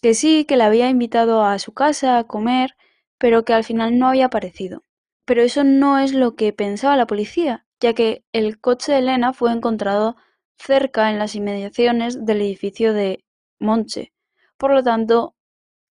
que 0.02 0.14
sí, 0.14 0.44
que 0.44 0.56
la 0.56 0.66
había 0.66 0.90
invitado 0.90 1.44
a 1.44 1.58
su 1.58 1.72
casa 1.72 2.18
a 2.18 2.24
comer, 2.24 2.76
pero 3.18 3.44
que 3.44 3.54
al 3.54 3.64
final 3.64 3.98
no 3.98 4.08
había 4.08 4.26
aparecido. 4.26 4.82
Pero 5.24 5.42
eso 5.42 5.64
no 5.64 5.98
es 5.98 6.12
lo 6.12 6.34
que 6.34 6.52
pensaba 6.52 6.96
la 6.96 7.06
policía, 7.06 7.66
ya 7.80 7.94
que 7.94 8.24
el 8.32 8.60
coche 8.60 8.92
de 8.92 8.98
Elena 8.98 9.32
fue 9.32 9.52
encontrado 9.52 10.16
cerca 10.56 11.10
en 11.10 11.18
las 11.18 11.34
inmediaciones 11.34 12.24
del 12.24 12.40
edificio 12.40 12.92
de 12.92 13.24
Monche. 13.58 14.12
Por 14.56 14.72
lo 14.72 14.82
tanto, 14.82 15.34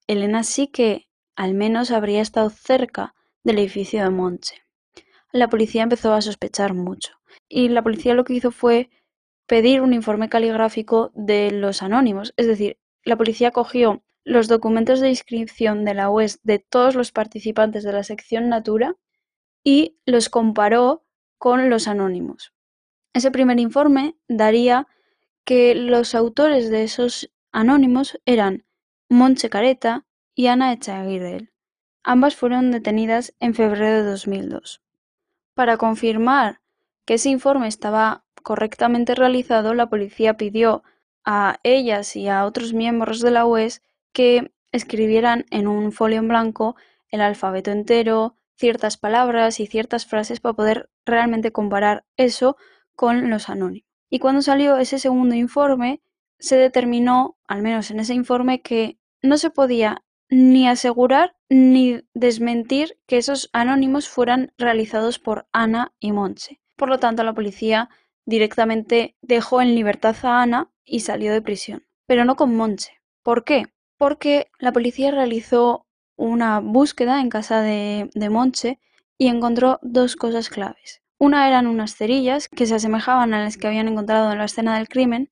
Elena 0.08 0.44
sí 0.44 0.68
que 0.68 1.08
al 1.36 1.54
menos 1.54 1.92
habría 1.92 2.22
estado 2.22 2.50
cerca 2.50 3.16
del 3.44 3.60
edificio 3.60 4.04
de 4.04 4.10
Monche. 4.10 4.62
La 5.34 5.50
policía 5.50 5.84
empezó 5.84 6.14
a 6.14 6.22
sospechar 6.22 6.74
mucho 6.74 7.14
y 7.48 7.70
la 7.70 7.82
policía 7.82 8.14
lo 8.14 8.24
que 8.24 8.34
hizo 8.34 8.52
fue 8.52 8.90
pedir 9.48 9.82
un 9.82 9.94
informe 9.94 10.30
caligráfico 10.30 11.12
de 11.14 11.52
los 11.52 11.82
anónimos, 11.84 12.34
es 12.38 12.48
decir, 12.48 12.78
la 13.04 13.18
policía 13.18 13.52
cogió 13.52 14.04
los 14.24 14.48
documentos 14.48 15.00
de 15.00 15.10
inscripción 15.10 15.86
de 15.86 15.94
la 15.94 16.10
UES 16.10 16.40
de 16.44 16.60
todos 16.60 16.96
los 16.96 17.12
participantes 17.12 17.84
de 17.84 17.94
la 17.94 18.04
sección 18.04 18.50
Natura 18.50 18.96
y 19.64 19.98
los 20.06 20.30
comparó 20.30 21.06
con 21.38 21.70
los 21.70 21.88
anónimos. 21.88 22.54
Ese 23.14 23.32
primer 23.32 23.60
informe 23.60 24.16
daría 24.28 24.88
que 25.44 25.76
los 25.76 26.14
autores 26.14 26.70
de 26.70 26.84
esos 26.84 27.32
anónimos 27.52 28.20
eran 28.26 28.66
Monche 29.10 29.50
Careta 29.50 30.06
y 30.36 30.48
Ana 30.48 30.72
Echaguirre. 30.72 31.52
Ambas 32.04 32.36
fueron 32.36 32.72
detenidas 32.72 33.34
en 33.40 33.54
febrero 33.54 34.04
de 34.04 34.04
2002. 34.04 34.82
Para 35.54 35.78
confirmar 35.78 36.62
que 37.06 37.16
ese 37.16 37.30
informe 37.30 37.68
estaba 37.68 38.24
correctamente 38.42 39.16
realizado, 39.16 39.74
la 39.74 39.90
policía 39.90 40.38
pidió 40.38 40.84
a 41.24 41.60
ellas 41.64 42.16
y 42.16 42.28
a 42.28 42.46
otros 42.46 42.74
miembros 42.74 43.20
de 43.22 43.32
la 43.32 43.46
UES 43.46 43.82
que 44.14 44.52
escribieran 44.72 45.46
en 45.52 45.68
un 45.68 45.92
folio 45.92 46.20
en 46.20 46.28
blanco 46.28 46.76
el 47.10 47.22
alfabeto 47.22 47.72
entero, 47.72 48.38
ciertas 48.56 48.98
palabras 48.98 49.60
y 49.60 49.68
ciertas 49.68 50.06
frases 50.06 50.40
para 50.40 50.54
poder 50.54 50.90
realmente 51.06 51.52
comparar 51.52 52.06
eso 52.16 52.58
con 52.96 53.30
los 53.30 53.50
anónimos. 53.50 53.88
Y 54.10 54.20
cuando 54.20 54.42
salió 54.42 54.78
ese 54.78 55.00
segundo 55.00 55.36
informe, 55.36 56.02
se 56.40 56.58
determinó, 56.58 57.38
al 57.48 57.62
menos 57.62 57.92
en 57.92 58.00
ese 58.00 58.14
informe, 58.14 58.62
que 58.62 58.98
no 59.22 59.38
se 59.38 59.50
podía 59.50 60.04
ni 60.32 60.68
asegurar 60.68 61.36
ni 61.50 62.02
desmentir 62.14 62.98
que 63.06 63.18
esos 63.18 63.50
anónimos 63.52 64.08
fueran 64.08 64.54
realizados 64.58 65.20
por 65.20 65.48
Ana 65.52 65.94
y 66.00 66.14
Monche. 66.14 66.62
Por 66.78 66.90
lo 66.90 66.98
tanto, 67.00 67.24
la 67.24 67.34
policía 67.34 67.90
directamente 68.26 69.18
dejó 69.22 69.62
en 69.62 69.76
libertad 69.76 70.16
a 70.24 70.42
Ana 70.42 70.72
y 70.86 71.02
salió 71.02 71.34
de 71.34 71.42
prisión, 71.42 71.86
pero 72.08 72.24
no 72.24 72.38
con 72.38 72.56
Monche. 72.56 73.02
¿Por 73.24 73.44
qué? 73.44 73.66
Porque 73.98 74.48
la 74.58 74.72
policía 74.72 75.12
realizó 75.12 75.86
una 76.16 76.60
búsqueda 76.60 77.20
en 77.20 77.30
casa 77.30 77.62
de, 77.62 78.10
de 78.14 78.30
Monche 78.30 78.80
y 79.18 79.28
encontró 79.28 79.80
dos 79.82 80.16
cosas 80.16 80.50
claves. 80.50 81.02
Una 81.20 81.48
eran 81.48 81.68
unas 81.68 81.96
cerillas 81.96 82.48
que 82.48 82.66
se 82.66 82.76
asemejaban 82.76 83.34
a 83.34 83.44
las 83.44 83.58
que 83.58 83.68
habían 83.68 83.90
encontrado 83.90 84.32
en 84.32 84.38
la 84.38 84.46
escena 84.46 84.78
del 84.78 84.88
crimen, 84.88 85.30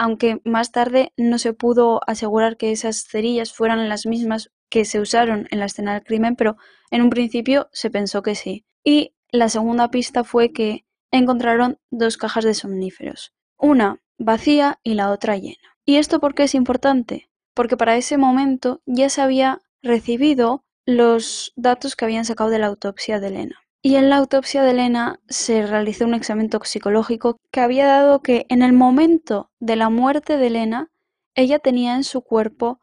aunque 0.00 0.40
más 0.46 0.72
tarde 0.72 1.12
no 1.18 1.36
se 1.36 1.52
pudo 1.52 2.00
asegurar 2.06 2.56
que 2.56 2.72
esas 2.72 3.04
cerillas 3.04 3.52
fueran 3.52 3.90
las 3.90 4.06
mismas 4.06 4.50
que 4.70 4.86
se 4.86 4.98
usaron 4.98 5.46
en 5.50 5.58
la 5.58 5.66
escena 5.66 5.92
del 5.92 6.04
crimen, 6.04 6.36
pero 6.36 6.56
en 6.90 7.02
un 7.02 7.10
principio 7.10 7.68
se 7.70 7.90
pensó 7.90 8.22
que 8.22 8.34
sí. 8.34 8.64
Y 8.82 9.12
la 9.30 9.50
segunda 9.50 9.90
pista 9.90 10.24
fue 10.24 10.52
que 10.54 10.86
encontraron 11.10 11.78
dos 11.90 12.16
cajas 12.16 12.44
de 12.44 12.54
somníferos, 12.54 13.34
una 13.58 14.00
vacía 14.16 14.80
y 14.82 14.94
la 14.94 15.10
otra 15.10 15.36
llena. 15.36 15.76
¿Y 15.84 15.96
esto 15.96 16.18
por 16.18 16.34
qué 16.34 16.44
es 16.44 16.54
importante? 16.54 17.28
Porque 17.52 17.76
para 17.76 17.98
ese 17.98 18.16
momento 18.16 18.80
ya 18.86 19.10
se 19.10 19.20
había 19.20 19.60
recibido 19.82 20.64
los 20.86 21.52
datos 21.56 21.94
que 21.94 22.06
habían 22.06 22.24
sacado 22.24 22.48
de 22.48 22.58
la 22.58 22.68
autopsia 22.68 23.20
de 23.20 23.26
Elena. 23.26 23.60
Y 23.82 23.96
en 23.96 24.10
la 24.10 24.16
autopsia 24.16 24.62
de 24.62 24.72
Elena 24.72 25.20
se 25.28 25.66
realizó 25.66 26.04
un 26.04 26.12
examen 26.12 26.50
toxicológico 26.50 27.38
que 27.50 27.60
había 27.60 27.86
dado 27.86 28.20
que 28.20 28.44
en 28.50 28.60
el 28.60 28.74
momento 28.74 29.50
de 29.58 29.76
la 29.76 29.88
muerte 29.88 30.36
de 30.36 30.48
Elena, 30.48 30.90
ella 31.34 31.58
tenía 31.58 31.94
en 31.94 32.04
su 32.04 32.20
cuerpo 32.20 32.80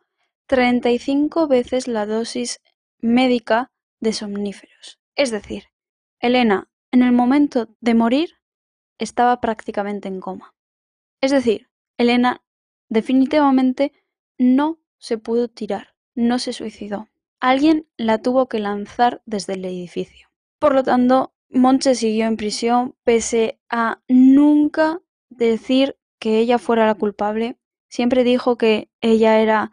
35 0.48 1.48
veces 1.48 1.88
la 1.88 2.08
dosis 2.08 2.62
médica 3.00 3.72
de 4.00 4.12
somníferos. 4.14 5.00
Es 5.16 5.30
decir, 5.30 5.66
Elena, 6.20 6.68
en 6.92 7.04
el 7.04 7.12
momento 7.12 7.70
de 7.80 7.94
morir, 7.94 8.32
estaba 8.98 9.40
prácticamente 9.40 10.08
en 10.08 10.20
coma. 10.20 10.56
Es 11.22 11.30
decir, 11.30 11.70
Elena 11.98 12.42
definitivamente 12.90 13.92
no 14.40 14.80
se 14.98 15.20
pudo 15.20 15.48
tirar, 15.48 15.96
no 16.16 16.40
se 16.40 16.54
suicidó. 16.54 17.08
Alguien 17.40 17.88
la 17.98 18.18
tuvo 18.18 18.48
que 18.48 18.58
lanzar 18.58 19.22
desde 19.26 19.54
el 19.54 19.66
edificio. 19.66 20.27
Por 20.60 20.74
lo 20.74 20.84
tanto, 20.84 21.34
Monche 21.50 21.96
siguió 21.96 22.26
en 22.26 22.38
prisión 22.38 22.96
pese 23.04 23.60
a 23.70 24.02
nunca 24.08 25.02
decir 25.30 25.98
que 26.20 26.40
ella 26.40 26.58
fuera 26.58 26.86
la 26.86 26.96
culpable. 26.96 27.58
Siempre 27.90 28.24
dijo 28.24 28.58
que 28.58 28.90
ella 29.02 29.40
era 29.40 29.72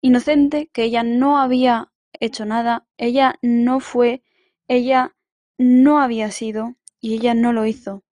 inocente, 0.00 0.68
que 0.72 0.84
ella 0.84 1.02
no 1.02 1.38
había 1.38 1.92
hecho 2.20 2.44
nada, 2.44 2.86
ella 2.96 3.36
no 3.42 3.80
fue, 3.80 4.22
ella 4.68 5.16
no 5.58 6.00
había 6.00 6.30
sido 6.30 6.76
y 7.00 7.14
ella 7.14 7.34
no 7.34 7.52
lo 7.52 7.66
hizo. 7.66 8.04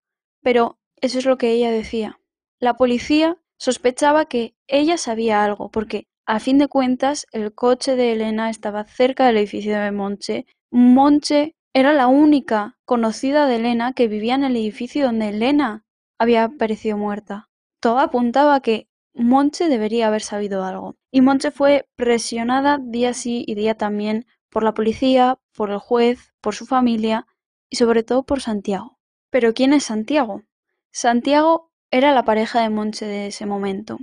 Pero 0.41 0.79
eso 1.01 1.19
es 1.19 1.25
lo 1.25 1.37
que 1.37 1.51
ella 1.51 1.71
decía. 1.71 2.19
La 2.59 2.77
policía 2.77 3.37
sospechaba 3.57 4.25
que 4.25 4.55
ella 4.67 4.97
sabía 4.97 5.43
algo, 5.43 5.69
porque 5.69 6.07
a 6.25 6.39
fin 6.39 6.57
de 6.57 6.67
cuentas 6.67 7.27
el 7.31 7.53
coche 7.53 7.95
de 7.95 8.13
Elena 8.13 8.49
estaba 8.49 8.85
cerca 8.85 9.27
del 9.27 9.37
edificio 9.37 9.77
de 9.77 9.91
Monche. 9.91 10.45
Monche 10.71 11.55
era 11.73 11.93
la 11.93 12.07
única 12.07 12.77
conocida 12.85 13.47
de 13.47 13.55
Elena 13.55 13.93
que 13.93 14.07
vivía 14.07 14.35
en 14.35 14.43
el 14.43 14.55
edificio 14.55 15.05
donde 15.05 15.29
Elena 15.29 15.83
había 16.19 16.43
aparecido 16.43 16.97
muerta. 16.97 17.49
Todo 17.79 17.99
apuntaba 17.99 18.55
a 18.55 18.61
que 18.61 18.87
Monche 19.15 19.67
debería 19.67 20.07
haber 20.07 20.21
sabido 20.21 20.63
algo. 20.63 20.95
Y 21.11 21.21
Monche 21.21 21.51
fue 21.51 21.89
presionada 21.95 22.79
día 22.81 23.13
sí 23.13 23.43
y 23.47 23.55
día 23.55 23.75
también 23.75 24.25
por 24.49 24.63
la 24.63 24.73
policía, 24.73 25.39
por 25.55 25.71
el 25.71 25.79
juez, 25.79 26.33
por 26.41 26.55
su 26.55 26.65
familia 26.65 27.25
y 27.69 27.77
sobre 27.77 28.03
todo 28.03 28.23
por 28.23 28.41
Santiago. 28.41 28.99
Pero 29.31 29.53
¿quién 29.53 29.73
es 29.73 29.85
Santiago? 29.85 30.43
Santiago 30.91 31.71
era 31.89 32.11
la 32.11 32.23
pareja 32.23 32.61
de 32.61 32.69
Monche 32.69 33.05
de 33.05 33.27
ese 33.27 33.47
momento. 33.47 33.97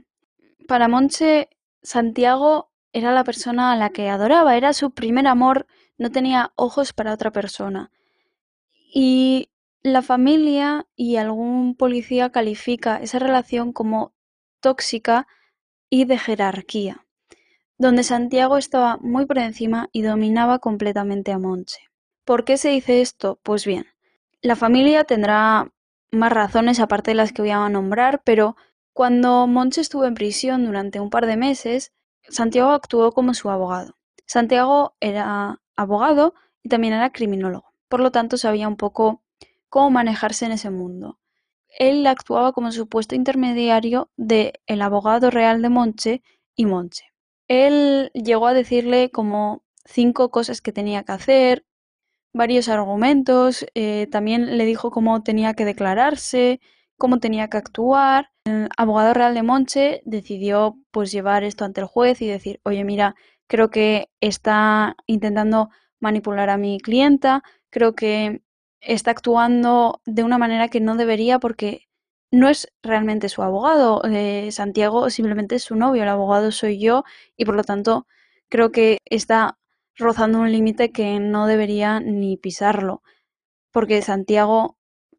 Para 0.66 0.88
Monche, 0.88 1.48
Santiago 1.82 2.70
era 2.92 3.12
la 3.12 3.22
persona 3.22 3.72
a 3.72 3.76
la 3.76 3.90
que 3.90 4.08
adoraba, 4.08 4.56
era 4.56 4.72
su 4.72 4.90
primer 4.90 5.28
amor, 5.28 5.66
no 6.00 6.10
tenía 6.10 6.52
ojos 6.56 6.94
para 6.94 7.12
otra 7.12 7.30
persona. 7.30 7.90
Y 8.92 9.50
la 9.82 10.00
familia 10.00 10.86
y 10.96 11.16
algún 11.16 11.76
policía 11.76 12.32
califica 12.32 12.96
esa 12.96 13.18
relación 13.18 13.74
como 13.74 14.14
tóxica 14.60 15.28
y 15.90 16.06
de 16.06 16.16
jerarquía, 16.16 17.06
donde 17.76 18.02
Santiago 18.02 18.56
estaba 18.56 18.96
muy 19.02 19.26
por 19.26 19.36
encima 19.36 19.90
y 19.92 20.00
dominaba 20.00 20.58
completamente 20.58 21.32
a 21.32 21.38
Monche. 21.38 21.90
¿Por 22.24 22.46
qué 22.46 22.56
se 22.56 22.70
dice 22.70 23.02
esto? 23.02 23.38
Pues 23.42 23.66
bien, 23.66 23.84
la 24.40 24.56
familia 24.56 25.04
tendrá 25.04 25.70
más 26.10 26.32
razones 26.32 26.80
aparte 26.80 27.10
de 27.10 27.16
las 27.16 27.34
que 27.34 27.42
voy 27.42 27.50
a 27.50 27.68
nombrar, 27.68 28.22
pero 28.24 28.56
cuando 28.94 29.46
Monche 29.46 29.82
estuvo 29.82 30.06
en 30.06 30.14
prisión 30.14 30.64
durante 30.64 30.98
un 30.98 31.10
par 31.10 31.26
de 31.26 31.36
meses, 31.36 31.92
Santiago 32.26 32.70
actuó 32.70 33.12
como 33.12 33.34
su 33.34 33.50
abogado. 33.50 33.98
Santiago 34.24 34.94
era 35.00 35.59
abogado 35.76 36.34
y 36.62 36.68
también 36.68 36.94
era 36.94 37.10
criminólogo, 37.10 37.72
por 37.88 38.00
lo 38.00 38.10
tanto 38.10 38.36
sabía 38.36 38.68
un 38.68 38.76
poco 38.76 39.22
cómo 39.68 39.90
manejarse 39.90 40.46
en 40.46 40.52
ese 40.52 40.70
mundo. 40.70 41.18
Él 41.78 42.06
actuaba 42.06 42.52
como 42.52 42.72
supuesto 42.72 43.14
intermediario 43.14 44.10
de 44.16 44.60
el 44.66 44.82
abogado 44.82 45.30
real 45.30 45.62
de 45.62 45.68
Monche 45.68 46.22
y 46.56 46.66
Monche. 46.66 47.04
Él 47.48 48.10
llegó 48.12 48.46
a 48.48 48.54
decirle 48.54 49.10
como 49.10 49.62
cinco 49.84 50.30
cosas 50.30 50.60
que 50.60 50.72
tenía 50.72 51.04
que 51.04 51.12
hacer, 51.12 51.64
varios 52.32 52.68
argumentos, 52.68 53.66
eh, 53.74 54.06
también 54.10 54.56
le 54.56 54.64
dijo 54.64 54.90
cómo 54.90 55.22
tenía 55.22 55.54
que 55.54 55.64
declararse, 55.64 56.60
cómo 56.96 57.18
tenía 57.18 57.48
que 57.48 57.56
actuar. 57.56 58.30
El 58.44 58.68
abogado 58.76 59.14
real 59.14 59.34
de 59.34 59.42
Monche 59.42 60.02
decidió 60.04 60.78
pues 60.90 61.12
llevar 61.12 61.44
esto 61.44 61.64
ante 61.64 61.80
el 61.80 61.86
juez 61.86 62.22
y 62.22 62.26
decir, 62.26 62.60
oye 62.64 62.84
mira, 62.84 63.14
creo 63.50 63.68
que 63.68 64.08
está 64.20 64.94
intentando 65.06 65.70
manipular 65.98 66.50
a 66.50 66.56
mi 66.56 66.78
clienta, 66.78 67.42
creo 67.68 67.96
que 67.96 68.42
está 68.80 69.10
actuando 69.10 70.00
de 70.06 70.22
una 70.22 70.38
manera 70.38 70.68
que 70.68 70.80
no 70.80 70.94
debería 70.96 71.40
porque 71.40 71.88
no 72.30 72.48
es 72.48 72.68
realmente 72.80 73.28
su 73.28 73.42
abogado. 73.42 74.02
Eh, 74.04 74.52
Santiago 74.52 75.10
simplemente 75.10 75.56
es 75.56 75.64
su 75.64 75.74
novio, 75.74 76.04
el 76.04 76.08
abogado 76.08 76.52
soy 76.52 76.78
yo 76.78 77.02
y 77.36 77.44
por 77.44 77.56
lo 77.56 77.64
tanto 77.64 78.06
creo 78.48 78.70
que 78.70 78.98
está 79.04 79.58
rozando 79.96 80.38
un 80.38 80.52
límite 80.52 80.92
que 80.92 81.18
no 81.18 81.48
debería 81.48 81.98
ni 81.98 82.36
pisarlo, 82.36 83.02
porque 83.72 84.00
Santiago, 84.00 84.78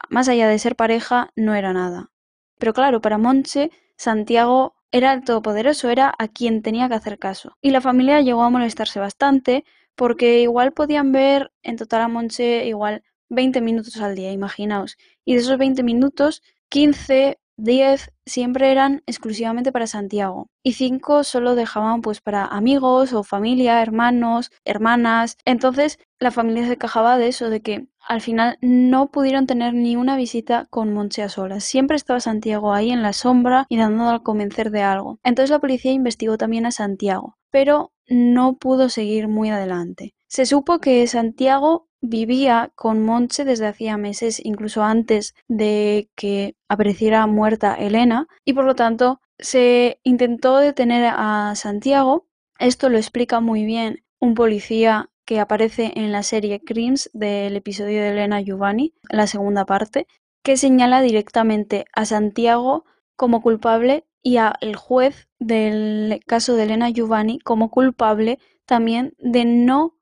más 0.10 0.30
allá 0.30 0.48
de 0.48 0.58
ser 0.58 0.78
pareja, 0.78 1.32
no 1.36 1.54
era 1.54 1.74
nada. 1.74 2.12
Pero 2.60 2.74
claro, 2.74 3.02
para 3.02 3.18
Monche, 3.18 3.72
Santiago 3.98 4.76
era 4.92 5.14
el 5.14 5.24
todopoderoso, 5.24 5.90
era 5.90 6.14
a 6.18 6.28
quien 6.28 6.62
tenía 6.62 6.88
que 6.90 6.96
hacer 6.96 7.20
caso. 7.20 7.58
Y 7.62 7.72
la 7.72 7.82
familia 7.82 8.22
llegó 8.22 8.44
a 8.44 8.50
molestarse 8.50 9.00
bastante, 9.00 9.66
porque 9.96 10.42
igual 10.42 10.74
podían 10.74 11.12
ver 11.12 11.52
en 11.64 11.78
total 11.78 12.02
a 12.02 12.08
Monche 12.08 12.66
igual 12.68 13.04
20 13.30 13.62
minutos 13.62 13.98
al 14.02 14.16
día, 14.16 14.32
imaginaos. 14.32 14.98
Y 15.26 15.34
de 15.34 15.42
esos 15.42 15.58
20 15.58 15.84
minutos, 15.84 16.44
15 16.70 17.40
10 17.62 18.12
siempre 18.26 18.72
eran 18.72 19.04
exclusivamente 19.06 19.72
para 19.72 19.88
Santiago 19.88 20.50
y 20.64 20.74
5 20.74 21.24
solo 21.24 21.56
dejaban 21.56 22.02
pues 22.02 22.22
para 22.22 22.46
amigos 22.46 23.14
o 23.14 23.24
familia, 23.24 23.82
hermanos, 23.82 24.52
hermanas. 24.66 25.38
Entonces 25.46 26.00
la 26.20 26.32
familia 26.32 26.68
se 26.68 26.78
quejaba 26.78 27.18
de 27.18 27.28
eso, 27.28 27.50
de 27.50 27.62
que 27.62 27.88
al 28.08 28.22
final 28.22 28.58
no 28.62 29.12
pudieron 29.12 29.46
tener 29.46 29.74
ni 29.74 29.96
una 29.96 30.18
visita 30.18 30.66
con 30.70 30.94
Monche 30.94 31.22
a 31.22 31.30
solas. 31.30 31.64
Siempre 31.64 31.98
estaba 31.98 32.20
Santiago 32.20 32.74
ahí 32.74 32.92
en 32.92 33.04
la 33.04 33.14
sombra 33.14 33.66
y 33.70 33.78
dando 33.78 34.10
a 34.10 34.24
convencer 34.24 34.72
de 34.72 34.82
algo. 34.82 35.20
Entonces 35.24 35.52
la 35.52 35.60
policía 35.60 35.92
investigó 35.92 36.38
también 36.38 36.66
a 36.66 36.72
Santiago, 36.72 37.38
pero 37.52 37.92
no 38.08 38.58
pudo 38.58 38.90
seguir 38.90 39.28
muy 39.28 39.50
adelante. 39.50 40.16
Se 40.28 40.46
supo 40.46 40.80
que 40.80 41.06
Santiago 41.08 41.90
vivía 42.02 42.72
con 42.76 43.04
Monche 43.04 43.46
desde 43.46 43.68
hacía 43.68 43.98
meses, 43.98 44.42
incluso 44.44 44.84
antes 44.84 45.36
de 45.48 46.10
que 46.16 46.56
apareciera 46.68 47.26
muerta 47.28 47.76
Elena, 47.76 48.28
y 48.44 48.54
por 48.54 48.66
lo 48.66 48.76
tanto 48.76 49.22
se 49.40 50.00
intentó 50.04 50.58
detener 50.58 51.12
a 51.16 51.54
Santiago. 51.56 52.28
Esto 52.60 52.90
lo 52.90 52.98
explica 52.98 53.40
muy 53.40 53.66
bien 53.66 54.04
un 54.20 54.36
policía 54.36 55.10
que 55.26 55.40
aparece 55.40 55.94
en 55.96 56.12
la 56.12 56.24
serie 56.24 56.62
Crimes 56.62 57.10
del 57.14 57.56
episodio 57.56 58.02
de 58.02 58.10
Elena 58.10 58.42
Giovanni, 58.42 58.94
la 59.10 59.28
segunda 59.28 59.66
parte, 59.66 60.08
que 60.44 60.58
señala 60.58 61.02
directamente 61.02 61.86
a 61.94 62.06
Santiago 62.06 62.86
como 63.16 63.42
culpable 63.42 64.06
y 64.24 64.38
al 64.38 64.76
juez 64.76 65.28
del 65.40 66.20
caso 66.28 66.56
de 66.56 66.64
Elena 66.64 66.90
Giovanni 66.90 67.40
como 67.40 67.70
culpable 67.70 68.40
también 68.66 69.14
de 69.20 69.46
no 69.46 69.96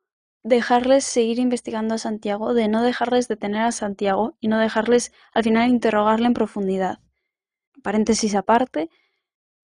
dejarles 0.43 1.03
seguir 1.03 1.39
investigando 1.39 1.95
a 1.95 1.97
Santiago, 1.97 2.53
de 2.53 2.67
no 2.67 2.81
dejarles 2.83 3.27
detener 3.27 3.61
a 3.63 3.71
Santiago 3.71 4.35
y 4.39 4.47
no 4.47 4.57
dejarles 4.57 5.11
al 5.33 5.43
final 5.43 5.69
interrogarle 5.69 6.27
en 6.27 6.33
profundidad. 6.33 6.99
Paréntesis 7.83 8.35
aparte, 8.35 8.89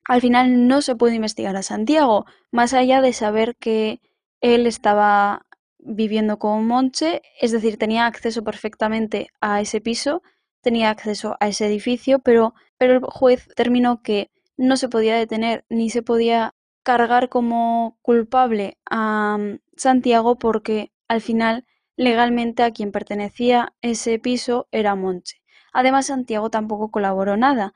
al 0.06 0.22
final 0.22 0.68
no 0.68 0.82
se 0.82 0.96
puede 0.96 1.16
investigar 1.16 1.56
a 1.56 1.64
Santiago, 1.64 2.26
más 2.52 2.74
allá 2.74 3.02
de 3.02 3.14
saber 3.14 3.56
que 3.56 4.02
él 4.42 4.68
estaba 4.68 5.46
viviendo 5.80 6.40
con 6.40 6.66
Monche, 6.68 7.22
es 7.40 7.52
decir, 7.52 7.78
tenía 7.78 8.06
acceso 8.06 8.44
perfectamente 8.44 9.28
a 9.42 9.62
ese 9.62 9.82
piso, 9.82 10.22
tenía 10.62 10.90
acceso 10.90 11.38
a 11.40 11.48
ese 11.48 11.68
edificio, 11.68 12.20
pero, 12.20 12.54
pero 12.78 12.94
el 12.94 13.02
juez 13.04 13.48
terminó 13.56 14.02
que 14.02 14.32
no 14.58 14.78
se 14.78 14.90
podía 14.90 15.16
detener 15.16 15.66
ni 15.70 15.90
se 15.90 16.02
podía 16.02 16.56
cargar 16.86 17.30
como 17.30 17.98
culpable 18.04 18.78
a 18.90 19.38
mm, 19.40 19.60
Santiago 19.76 20.38
porque 20.38 20.94
al 21.10 21.20
final 21.20 21.66
legalmente 21.98 22.64
a 22.64 22.72
quien 22.72 22.92
pertenecía 22.92 23.74
ese 23.82 24.20
piso 24.20 24.68
era 24.72 24.96
Monche. 24.96 25.42
Además, 25.74 26.08
Santiago 26.08 26.50
tampoco 26.50 26.92
colaboró 26.92 27.38
nada. 27.38 27.74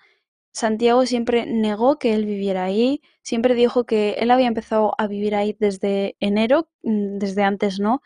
Santiago 0.52 1.06
siempre 1.06 1.46
negó 1.48 1.98
que 2.00 2.14
él 2.14 2.26
viviera 2.26 2.64
ahí, 2.66 3.02
siempre 3.24 3.56
dijo 3.56 3.86
que 3.86 4.12
él 4.20 4.32
había 4.32 4.48
empezado 4.48 4.94
a 5.00 5.08
vivir 5.08 5.36
ahí 5.36 5.56
desde 5.60 6.16
enero, 6.20 6.70
mm, 6.84 7.18
desde 7.18 7.44
antes 7.44 7.80
no. 7.80 8.02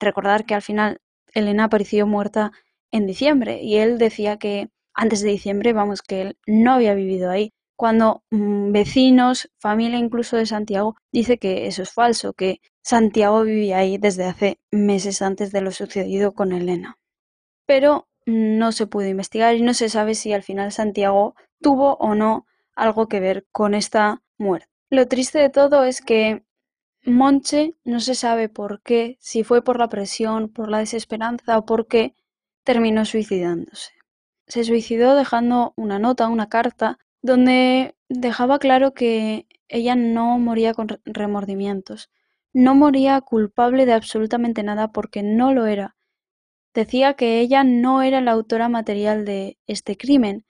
Recordar 0.00 0.46
que 0.46 0.54
al 0.54 0.62
final 0.62 1.00
Elena 1.34 1.64
apareció 1.64 2.06
muerta 2.06 2.52
en 2.92 3.06
diciembre 3.06 3.60
y 3.62 3.78
él 3.78 3.98
decía 3.98 4.38
que 4.38 4.70
antes 4.94 5.22
de 5.22 5.30
diciembre, 5.30 5.72
vamos, 5.72 6.02
que 6.02 6.22
él 6.22 6.38
no 6.46 6.74
había 6.74 6.94
vivido 6.94 7.30
ahí 7.30 7.52
cuando 7.76 8.22
mm, 8.30 8.72
vecinos, 8.72 9.50
familia 9.58 9.98
incluso 9.98 10.36
de 10.36 10.46
Santiago, 10.46 10.96
dice 11.12 11.38
que 11.38 11.66
eso 11.66 11.82
es 11.82 11.92
falso, 11.92 12.32
que 12.32 12.60
Santiago 12.82 13.42
vivía 13.42 13.78
ahí 13.78 13.98
desde 13.98 14.24
hace 14.24 14.58
meses 14.70 15.22
antes 15.22 15.52
de 15.52 15.60
lo 15.60 15.70
sucedido 15.70 16.32
con 16.34 16.52
Elena. 16.52 16.98
Pero 17.66 18.08
no 18.26 18.72
se 18.72 18.86
pudo 18.86 19.06
investigar 19.06 19.54
y 19.54 19.62
no 19.62 19.74
se 19.74 19.88
sabe 19.88 20.14
si 20.14 20.32
al 20.32 20.42
final 20.42 20.72
Santiago 20.72 21.34
tuvo 21.60 21.94
o 21.94 22.14
no 22.14 22.46
algo 22.74 23.08
que 23.08 23.20
ver 23.20 23.46
con 23.52 23.74
esta 23.74 24.22
muerte. 24.38 24.68
Lo 24.90 25.06
triste 25.08 25.38
de 25.38 25.50
todo 25.50 25.84
es 25.84 26.00
que 26.00 26.44
Monche 27.04 27.74
no 27.84 28.00
se 28.00 28.14
sabe 28.14 28.48
por 28.48 28.80
qué, 28.82 29.18
si 29.20 29.44
fue 29.44 29.62
por 29.62 29.78
la 29.78 29.88
presión, 29.88 30.48
por 30.48 30.70
la 30.70 30.78
desesperanza 30.78 31.58
o 31.58 31.66
por 31.66 31.86
qué, 31.86 32.14
terminó 32.64 33.04
suicidándose. 33.04 33.92
Se 34.46 34.64
suicidó 34.64 35.14
dejando 35.14 35.72
una 35.76 35.98
nota, 35.98 36.28
una 36.28 36.48
carta, 36.48 36.98
donde 37.24 37.96
dejaba 38.10 38.58
claro 38.58 38.92
que 38.92 39.46
ella 39.68 39.96
no 39.96 40.38
moría 40.38 40.74
con 40.74 40.88
remordimientos, 41.06 42.10
no 42.52 42.74
moría 42.74 43.18
culpable 43.22 43.86
de 43.86 43.94
absolutamente 43.94 44.62
nada 44.62 44.92
porque 44.92 45.22
no 45.22 45.54
lo 45.54 45.64
era. 45.64 45.96
Decía 46.74 47.14
que 47.14 47.40
ella 47.40 47.64
no 47.64 48.02
era 48.02 48.20
la 48.20 48.32
autora 48.32 48.68
material 48.68 49.24
de 49.24 49.56
este 49.66 49.96
crimen 49.96 50.44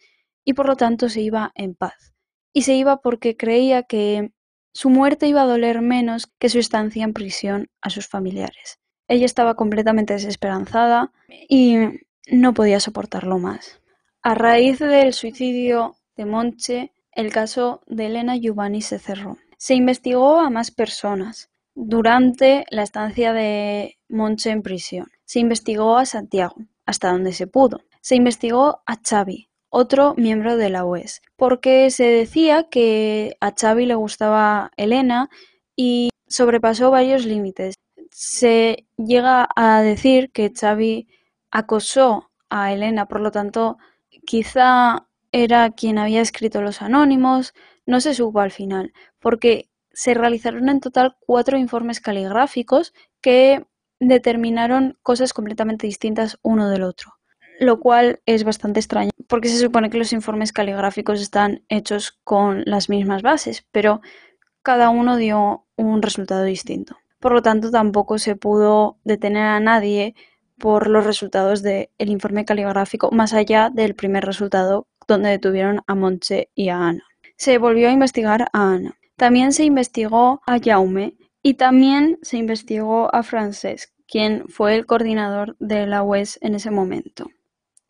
y 0.44 0.54
por 0.54 0.66
lo 0.66 0.74
tanto 0.74 1.08
se 1.08 1.20
iba 1.20 1.52
en 1.54 1.76
paz. 1.76 2.12
Y 2.52 2.62
se 2.62 2.74
iba 2.74 3.00
porque 3.00 3.36
creía 3.36 3.84
que 3.84 4.32
su 4.72 4.90
muerte 4.90 5.28
iba 5.28 5.42
a 5.42 5.46
doler 5.46 5.80
menos 5.80 6.26
que 6.40 6.48
su 6.48 6.58
estancia 6.58 7.04
en 7.04 7.12
prisión 7.12 7.68
a 7.82 7.90
sus 7.90 8.08
familiares. 8.08 8.80
Ella 9.06 9.26
estaba 9.26 9.54
completamente 9.54 10.14
desesperanzada 10.14 11.12
y 11.48 11.76
no 12.32 12.52
podía 12.52 12.80
soportarlo 12.80 13.38
más. 13.38 13.80
A 14.22 14.34
raíz 14.34 14.80
del 14.80 15.12
suicidio 15.12 15.94
de 16.16 16.24
Monche, 16.24 16.92
el 17.12 17.32
caso 17.32 17.82
de 17.86 18.06
Elena 18.06 18.36
Giovanni 18.36 18.82
se 18.82 18.98
cerró. 18.98 19.38
Se 19.56 19.74
investigó 19.74 20.40
a 20.40 20.50
más 20.50 20.70
personas 20.70 21.50
durante 21.74 22.66
la 22.70 22.82
estancia 22.82 23.32
de 23.32 23.98
Monche 24.08 24.50
en 24.50 24.62
prisión. 24.62 25.10
Se 25.24 25.40
investigó 25.40 25.96
a 25.96 26.06
Santiago, 26.06 26.56
hasta 26.86 27.10
donde 27.10 27.32
se 27.32 27.46
pudo. 27.46 27.80
Se 28.00 28.14
investigó 28.16 28.82
a 28.86 28.96
Xavi, 29.02 29.48
otro 29.70 30.14
miembro 30.16 30.56
de 30.56 30.70
la 30.70 30.84
UES, 30.84 31.22
porque 31.36 31.90
se 31.90 32.04
decía 32.04 32.68
que 32.68 33.36
a 33.40 33.52
Xavi 33.58 33.86
le 33.86 33.94
gustaba 33.94 34.70
Elena 34.76 35.30
y 35.74 36.10
sobrepasó 36.28 36.90
varios 36.90 37.24
límites. 37.24 37.74
Se 38.10 38.86
llega 38.96 39.48
a 39.56 39.80
decir 39.82 40.30
que 40.30 40.52
Xavi 40.54 41.08
acosó 41.50 42.30
a 42.50 42.72
Elena, 42.72 43.06
por 43.06 43.20
lo 43.20 43.30
tanto, 43.30 43.78
quizá 44.24 45.08
era 45.34 45.68
quien 45.70 45.98
había 45.98 46.20
escrito 46.20 46.62
los 46.62 46.80
anónimos, 46.80 47.54
no 47.86 48.00
se 48.00 48.14
supo 48.14 48.38
al 48.38 48.52
final, 48.52 48.92
porque 49.18 49.68
se 49.92 50.14
realizaron 50.14 50.68
en 50.68 50.78
total 50.78 51.16
cuatro 51.26 51.58
informes 51.58 52.00
caligráficos 52.00 52.94
que 53.20 53.66
determinaron 53.98 54.96
cosas 55.02 55.32
completamente 55.32 55.88
distintas 55.88 56.38
uno 56.42 56.70
del 56.70 56.84
otro, 56.84 57.14
lo 57.58 57.80
cual 57.80 58.20
es 58.26 58.44
bastante 58.44 58.78
extraño, 58.78 59.10
porque 59.26 59.48
se 59.48 59.58
supone 59.58 59.90
que 59.90 59.98
los 59.98 60.12
informes 60.12 60.52
caligráficos 60.52 61.20
están 61.20 61.64
hechos 61.68 62.12
con 62.22 62.62
las 62.64 62.88
mismas 62.88 63.22
bases, 63.22 63.66
pero 63.72 64.02
cada 64.62 64.88
uno 64.90 65.16
dio 65.16 65.66
un 65.74 66.00
resultado 66.00 66.44
distinto. 66.44 66.96
Por 67.18 67.32
lo 67.32 67.42
tanto, 67.42 67.72
tampoco 67.72 68.18
se 68.18 68.36
pudo 68.36 68.98
detener 69.02 69.46
a 69.46 69.58
nadie 69.58 70.14
por 70.58 70.88
los 70.88 71.04
resultados 71.04 71.62
del 71.62 71.88
informe 71.98 72.44
caligráfico, 72.44 73.10
más 73.10 73.32
allá 73.32 73.70
del 73.70 73.96
primer 73.96 74.24
resultado 74.24 74.86
donde 75.06 75.30
detuvieron 75.30 75.82
a 75.86 75.94
Monche 75.94 76.50
y 76.54 76.68
a 76.68 76.78
Ana. 76.78 77.04
Se 77.36 77.58
volvió 77.58 77.88
a 77.88 77.92
investigar 77.92 78.42
a 78.52 78.72
Ana. 78.72 78.96
También 79.16 79.52
se 79.52 79.64
investigó 79.64 80.42
a 80.46 80.58
Jaume 80.58 81.14
y 81.42 81.54
también 81.54 82.18
se 82.22 82.36
investigó 82.36 83.14
a 83.14 83.22
Francesc, 83.22 83.90
quien 84.06 84.48
fue 84.48 84.74
el 84.74 84.86
coordinador 84.86 85.56
de 85.58 85.86
la 85.86 86.02
UES 86.02 86.38
en 86.42 86.54
ese 86.54 86.70
momento. 86.70 87.30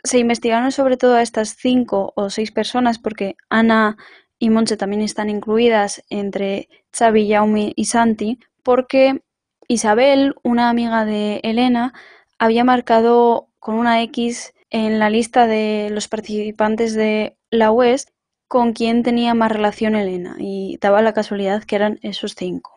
Se 0.03 0.19
investigaron 0.19 0.73
sobre 0.73 0.97
todo 0.97 1.17
a 1.17 1.23
estas 1.23 1.57
cinco 1.59 2.13
o 2.17 2.31
seis 2.31 2.51
personas 2.51 2.99
porque 2.99 3.37
Ana 3.49 3.97
y 4.39 4.51
Monche 4.51 4.77
también 4.77 5.03
están 5.03 5.31
incluidas 5.31 6.03
entre 6.11 6.69
Xavi, 6.93 7.31
Jaume 7.31 7.73
y 7.77 7.85
Santi, 7.87 8.39
porque 8.63 9.23
Isabel, 9.69 10.35
una 10.43 10.69
amiga 10.69 11.05
de 11.05 11.41
Elena, 11.43 11.95
había 12.39 12.65
marcado 12.65 13.49
con 13.59 13.77
una 13.77 14.03
X 14.03 14.54
en 14.75 14.99
la 14.99 15.09
lista 15.09 15.47
de 15.47 15.89
los 15.93 16.09
participantes 16.09 16.95
de 16.95 17.39
la 17.49 17.71
UES 17.71 18.09
con 18.49 18.73
quien 18.73 19.05
tenía 19.05 19.33
más 19.33 19.53
relación 19.53 19.95
Elena 19.95 20.35
y 20.41 20.79
daba 20.81 21.01
la 21.01 21.13
casualidad 21.13 21.63
que 21.63 21.77
eran 21.77 22.01
esos 22.03 22.35
cinco. 22.35 22.73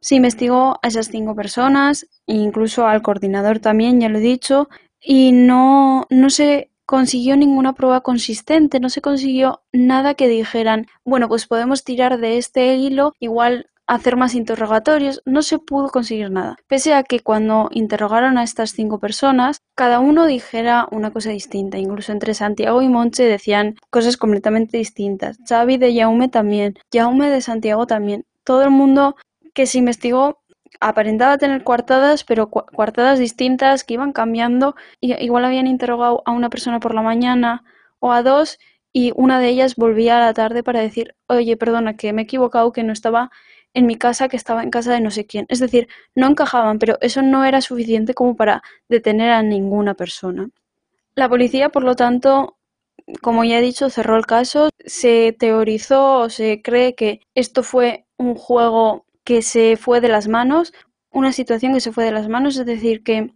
Se 0.00 0.14
investigó 0.14 0.78
a 0.82 0.88
esas 0.88 1.08
cinco 1.08 1.36
personas, 1.36 2.06
incluso 2.24 2.86
al 2.86 3.02
coordinador 3.02 3.58
también, 3.58 4.00
ya 4.00 4.08
lo 4.08 4.18
he 4.18 4.22
dicho, 4.22 4.70
y 5.02 5.32
no, 5.32 6.06
no 6.08 6.30
se 6.30 6.70
consiguió 6.86 7.36
ninguna 7.36 7.74
prueba 7.74 8.00
consistente, 8.00 8.80
no 8.80 8.88
se 8.88 9.02
consiguió 9.02 9.60
nada 9.70 10.14
que 10.14 10.28
dijeran, 10.28 10.86
bueno, 11.04 11.28
pues 11.28 11.46
podemos 11.46 11.84
tirar 11.84 12.20
de 12.20 12.38
este 12.38 12.74
hilo, 12.76 13.12
igual 13.20 13.68
hacer 13.86 14.16
más 14.16 14.34
interrogatorios, 14.34 15.22
no 15.24 15.42
se 15.42 15.58
pudo 15.58 15.90
conseguir 15.90 16.30
nada. 16.30 16.56
Pese 16.66 16.94
a 16.94 17.02
que 17.02 17.20
cuando 17.20 17.68
interrogaron 17.72 18.38
a 18.38 18.42
estas 18.42 18.70
cinco 18.70 18.98
personas, 18.98 19.58
cada 19.74 20.00
uno 20.00 20.26
dijera 20.26 20.88
una 20.90 21.10
cosa 21.12 21.30
distinta. 21.30 21.78
Incluso 21.78 22.12
entre 22.12 22.34
Santiago 22.34 22.82
y 22.82 22.88
Monche 22.88 23.24
decían 23.24 23.76
cosas 23.90 24.16
completamente 24.16 24.78
distintas. 24.78 25.38
Xavi 25.46 25.76
de 25.76 25.94
Jaume 25.94 26.28
también, 26.28 26.74
Jaume 26.92 27.28
de 27.28 27.40
Santiago 27.40 27.86
también. 27.86 28.24
Todo 28.44 28.62
el 28.62 28.70
mundo 28.70 29.16
que 29.52 29.66
se 29.66 29.78
investigó 29.78 30.40
aparentaba 30.80 31.38
tener 31.38 31.62
coartadas, 31.64 32.24
pero 32.24 32.50
coartadas 32.50 33.18
distintas 33.18 33.84
que 33.84 33.94
iban 33.94 34.12
cambiando. 34.12 34.74
Y 35.00 35.14
igual 35.22 35.44
habían 35.44 35.66
interrogado 35.66 36.22
a 36.26 36.32
una 36.32 36.50
persona 36.50 36.80
por 36.80 36.94
la 36.94 37.02
mañana 37.02 37.64
o 38.00 38.12
a 38.12 38.22
dos 38.22 38.58
y 38.96 39.12
una 39.16 39.40
de 39.40 39.48
ellas 39.48 39.74
volvía 39.74 40.16
a 40.18 40.20
la 40.20 40.34
tarde 40.34 40.62
para 40.62 40.80
decir, 40.80 41.16
oye, 41.26 41.56
perdona, 41.56 41.96
que 41.96 42.12
me 42.12 42.22
he 42.22 42.24
equivocado, 42.24 42.70
que 42.72 42.84
no 42.84 42.92
estaba 42.92 43.30
en 43.74 43.86
mi 43.86 43.96
casa 43.96 44.28
que 44.28 44.36
estaba 44.36 44.62
en 44.62 44.70
casa 44.70 44.92
de 44.92 45.00
no 45.00 45.10
sé 45.10 45.26
quién. 45.26 45.46
Es 45.48 45.58
decir, 45.58 45.88
no 46.14 46.28
encajaban, 46.28 46.78
pero 46.78 46.96
eso 47.00 47.22
no 47.22 47.44
era 47.44 47.60
suficiente 47.60 48.14
como 48.14 48.36
para 48.36 48.62
detener 48.88 49.30
a 49.30 49.42
ninguna 49.42 49.94
persona. 49.94 50.48
La 51.16 51.28
policía, 51.28 51.68
por 51.68 51.84
lo 51.84 51.96
tanto, 51.96 52.56
como 53.20 53.44
ya 53.44 53.58
he 53.58 53.62
dicho, 53.62 53.90
cerró 53.90 54.16
el 54.16 54.26
caso. 54.26 54.70
Se 54.84 55.34
teorizó 55.38 56.20
o 56.20 56.30
se 56.30 56.62
cree 56.62 56.94
que 56.94 57.20
esto 57.34 57.62
fue 57.62 58.06
un 58.16 58.34
juego 58.34 59.04
que 59.24 59.42
se 59.42 59.76
fue 59.76 60.00
de 60.00 60.08
las 60.08 60.28
manos, 60.28 60.72
una 61.10 61.32
situación 61.32 61.74
que 61.74 61.80
se 61.80 61.92
fue 61.92 62.04
de 62.04 62.12
las 62.12 62.28
manos, 62.28 62.56
es 62.56 62.66
decir, 62.66 63.02
que 63.02 63.32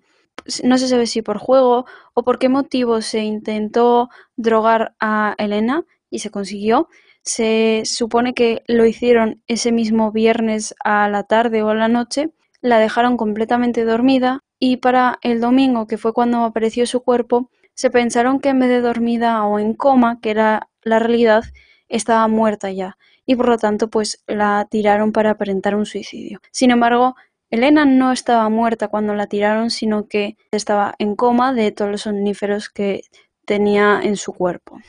no 0.62 0.78
se 0.78 0.88
sabe 0.88 1.06
si 1.06 1.22
por 1.22 1.38
juego 1.38 1.86
o 2.14 2.22
por 2.22 2.38
qué 2.38 2.48
motivo 2.48 3.00
se 3.02 3.20
intentó 3.20 4.08
drogar 4.36 4.94
a 5.00 5.34
Elena 5.38 5.84
y 6.10 6.20
se 6.20 6.30
consiguió. 6.30 6.88
Se 7.28 7.82
supone 7.84 8.32
que 8.32 8.62
lo 8.66 8.86
hicieron 8.86 9.42
ese 9.48 9.70
mismo 9.70 10.12
viernes 10.12 10.74
a 10.82 11.10
la 11.10 11.24
tarde 11.24 11.62
o 11.62 11.68
a 11.68 11.74
la 11.74 11.86
noche, 11.86 12.30
la 12.62 12.78
dejaron 12.78 13.18
completamente 13.18 13.84
dormida 13.84 14.44
y 14.58 14.78
para 14.78 15.18
el 15.20 15.38
domingo, 15.38 15.86
que 15.86 15.98
fue 15.98 16.14
cuando 16.14 16.42
apareció 16.44 16.86
su 16.86 17.02
cuerpo, 17.02 17.50
se 17.74 17.90
pensaron 17.90 18.40
que 18.40 18.48
en 18.48 18.60
vez 18.60 18.70
de 18.70 18.80
dormida 18.80 19.44
o 19.44 19.58
en 19.58 19.74
coma, 19.74 20.20
que 20.22 20.30
era 20.30 20.70
la 20.82 21.00
realidad, 21.00 21.44
estaba 21.90 22.26
muerta 22.28 22.72
ya 22.72 22.96
y 23.26 23.36
por 23.36 23.50
lo 23.50 23.58
tanto 23.58 23.88
pues 23.88 24.24
la 24.26 24.66
tiraron 24.70 25.12
para 25.12 25.32
aparentar 25.32 25.76
un 25.76 25.84
suicidio. 25.84 26.40
Sin 26.50 26.70
embargo, 26.70 27.14
Elena 27.50 27.84
no 27.84 28.10
estaba 28.10 28.48
muerta 28.48 28.88
cuando 28.88 29.12
la 29.14 29.26
tiraron, 29.26 29.68
sino 29.68 30.08
que 30.08 30.38
estaba 30.50 30.94
en 30.98 31.14
coma 31.14 31.52
de 31.52 31.72
todos 31.72 31.90
los 31.90 32.00
somníferos 32.00 32.70
que 32.70 33.02
tenía 33.44 34.00
en 34.02 34.16
su 34.16 34.32
cuerpo. 34.32 34.80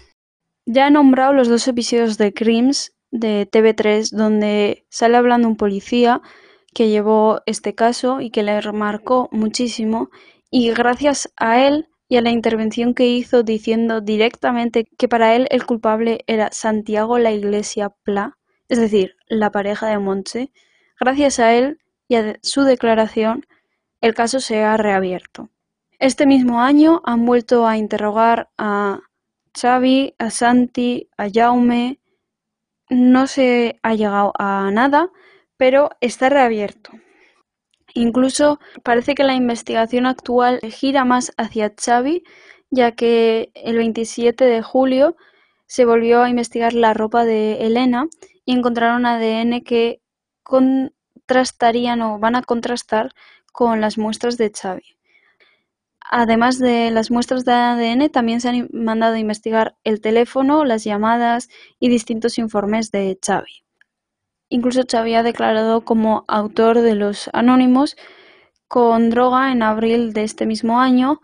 Ya 0.72 0.86
he 0.86 0.92
nombrado 0.92 1.34
los 1.34 1.48
dos 1.48 1.68
episodios 1.68 2.20
de 2.20 2.32
Crims 2.32 2.92
de 3.10 3.50
TV3 3.50 4.12
donde 4.12 4.86
sale 4.88 5.18
hablando 5.18 5.48
un 5.48 5.56
policía 5.56 6.22
que 6.76 6.90
llevó 6.90 7.42
este 7.48 7.74
caso 7.74 8.22
y 8.22 8.30
que 8.30 8.44
le 8.44 8.62
remarcó 8.62 9.30
muchísimo 9.32 10.12
y 10.52 10.70
gracias 10.70 11.34
a 11.38 11.66
él 11.66 11.90
y 12.08 12.18
a 12.18 12.22
la 12.22 12.30
intervención 12.30 12.94
que 12.94 13.08
hizo 13.08 13.42
diciendo 13.42 14.00
directamente 14.00 14.86
que 14.96 15.08
para 15.08 15.36
él 15.36 15.48
el 15.50 15.66
culpable 15.66 16.24
era 16.28 16.52
Santiago 16.52 17.18
la 17.18 17.32
Iglesia 17.32 17.90
Pla, 18.04 18.38
es 18.68 18.80
decir, 18.80 19.16
la 19.28 19.50
pareja 19.50 19.88
de 19.88 19.98
Monche, 19.98 20.52
gracias 21.00 21.40
a 21.40 21.52
él 21.56 21.80
y 22.08 22.14
a 22.14 22.38
su 22.44 22.62
declaración 22.62 23.48
el 24.02 24.14
caso 24.14 24.40
se 24.40 24.62
ha 24.62 24.78
reabierto. 24.78 25.50
Este 25.98 26.28
mismo 26.28 26.62
año 26.62 27.02
han 27.06 27.26
vuelto 27.26 27.66
a 27.66 27.76
interrogar 27.76 28.50
a 28.60 29.00
Xavi, 29.60 30.16
a 30.18 30.30
Santi, 30.30 31.10
a 31.18 31.28
Jaume. 31.30 32.00
No 32.90 33.28
se 33.28 33.80
ha 33.84 33.94
llegado 33.94 34.34
a 34.38 34.70
nada, 34.72 35.10
pero 35.58 35.90
está 36.02 36.30
reabierto. 36.30 36.92
Incluso 37.94 38.60
parece 38.84 39.16
que 39.16 39.24
la 39.24 39.34
investigación 39.34 40.06
actual 40.06 40.60
gira 40.62 41.06
más 41.06 41.32
hacia 41.38 41.74
Xavi, 41.76 42.24
ya 42.70 42.92
que 42.94 43.52
el 43.56 43.78
27 43.78 44.46
de 44.46 44.62
julio 44.62 45.16
se 45.66 45.86
volvió 45.86 46.22
a 46.22 46.30
investigar 46.30 46.74
la 46.74 46.94
ropa 46.94 47.26
de 47.26 47.66
Elena 47.66 48.08
y 48.46 48.54
encontraron 48.54 49.06
ADN 49.06 49.62
que 49.62 50.02
contrastarían 50.44 52.02
o 52.02 52.20
van 52.20 52.36
a 52.36 52.44
contrastar 52.44 53.12
con 53.52 53.82
las 53.82 53.98
muestras 53.98 54.38
de 54.38 54.52
Xavi. 54.52 54.99
Además 56.12 56.58
de 56.58 56.90
las 56.90 57.12
muestras 57.12 57.46
de 57.46 57.54
ADN, 57.54 58.10
también 58.10 58.42
se 58.42 58.50
han 58.50 58.68
mandado 58.74 59.14
a 59.14 59.20
investigar 59.20 59.78
el 59.84 60.02
teléfono, 60.02 60.66
las 60.66 60.84
llamadas 60.84 61.50
y 61.80 61.88
distintos 61.90 62.40
informes 62.40 62.90
de 62.90 63.20
Xavi. 63.24 63.64
Incluso 64.50 64.82
Xavi 64.90 65.14
ha 65.14 65.22
declarado 65.22 65.86
como 65.86 66.26
autor 66.28 66.82
de 66.82 66.96
los 66.96 67.30
anónimos 67.32 67.96
con 68.68 69.12
droga 69.12 69.52
en 69.52 69.62
abril 69.62 70.12
de 70.14 70.24
este 70.24 70.48
mismo 70.48 70.80
año, 70.80 71.22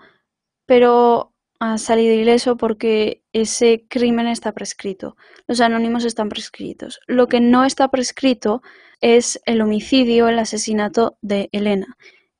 pero 0.67 1.33
ha 1.59 1.79
salido 1.79 2.13
ileso 2.13 2.55
porque 2.55 3.23
ese 3.33 3.87
crimen 3.89 4.27
está 4.27 4.51
prescrito. 4.51 5.17
Los 5.47 5.61
anónimos 5.61 6.05
están 6.05 6.29
prescritos. 6.29 6.99
Lo 7.07 7.27
que 7.27 7.41
no 7.41 7.65
está 7.65 7.87
prescrito 7.87 8.61
es 9.01 9.41
el 9.45 9.61
homicidio, 9.61 10.27
el 10.27 10.37
asesinato 10.37 11.17
de 11.21 11.49
Elena. 11.51 11.97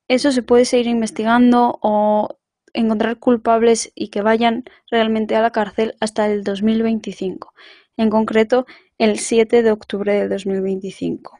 Eso 0.07 0.31
se 0.31 0.43
puede 0.43 0.65
seguir 0.65 0.87
investigando 0.87 1.79
o 1.81 2.37
encontrar 2.73 3.17
culpables 3.17 3.91
y 3.95 4.09
que 4.09 4.21
vayan 4.21 4.65
realmente 4.91 5.35
a 5.35 5.41
la 5.41 5.51
cárcel 5.51 5.95
hasta 5.99 6.27
el 6.27 6.43
2025, 6.43 7.53
en 7.97 8.09
concreto 8.09 8.65
el 8.97 9.17
7 9.17 9.63
de 9.63 9.71
octubre 9.71 10.13
de 10.13 10.27
2025. 10.27 11.39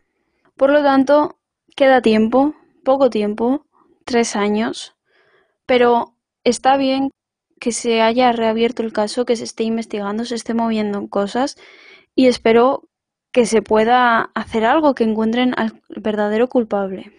Por 0.56 0.72
lo 0.72 0.82
tanto, 0.82 1.38
queda 1.76 2.02
tiempo, 2.02 2.56
poco 2.84 3.10
tiempo, 3.10 3.66
tres 4.06 4.36
años, 4.36 4.96
pero 5.66 6.16
está 6.44 6.78
bien 6.78 7.12
que 7.60 7.72
se 7.72 8.02
haya 8.02 8.32
reabierto 8.32 8.84
el 8.84 8.94
caso, 8.94 9.26
que 9.26 9.36
se 9.36 9.44
esté 9.44 9.64
investigando, 9.64 10.26
se 10.26 10.36
esté 10.36 10.54
moviendo 10.54 11.08
cosas 11.08 11.58
y 12.16 12.28
espero 12.28 12.90
que 13.32 13.46
se 13.46 13.62
pueda 13.62 14.32
hacer 14.34 14.66
algo, 14.66 14.96
que 14.96 15.04
encuentren 15.04 15.54
al 15.58 15.82
verdadero 15.90 16.48
culpable. 16.48 17.12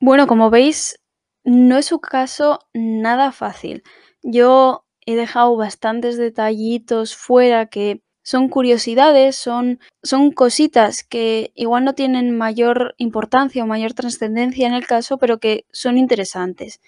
Bueno, 0.00 0.28
como 0.28 0.48
veis, 0.48 1.00
no 1.42 1.76
es 1.76 1.90
un 1.90 1.98
caso 1.98 2.60
nada 2.72 3.32
fácil. 3.32 3.82
Yo 4.22 4.84
he 5.06 5.16
dejado 5.16 5.56
bastantes 5.56 6.16
detallitos 6.16 7.16
fuera 7.16 7.66
que 7.66 8.02
son 8.22 8.48
curiosidades, 8.48 9.34
son, 9.36 9.80
son 10.02 10.30
cositas 10.30 11.02
que 11.02 11.50
igual 11.54 11.84
no 11.84 11.94
tienen 11.94 12.36
mayor 12.36 12.94
importancia 12.98 13.64
o 13.64 13.66
mayor 13.66 13.94
trascendencia 13.94 14.68
en 14.68 14.74
el 14.74 14.86
caso, 14.86 15.18
pero 15.18 15.38
que 15.38 15.66
son 15.72 15.98
interesantes. 15.98 16.80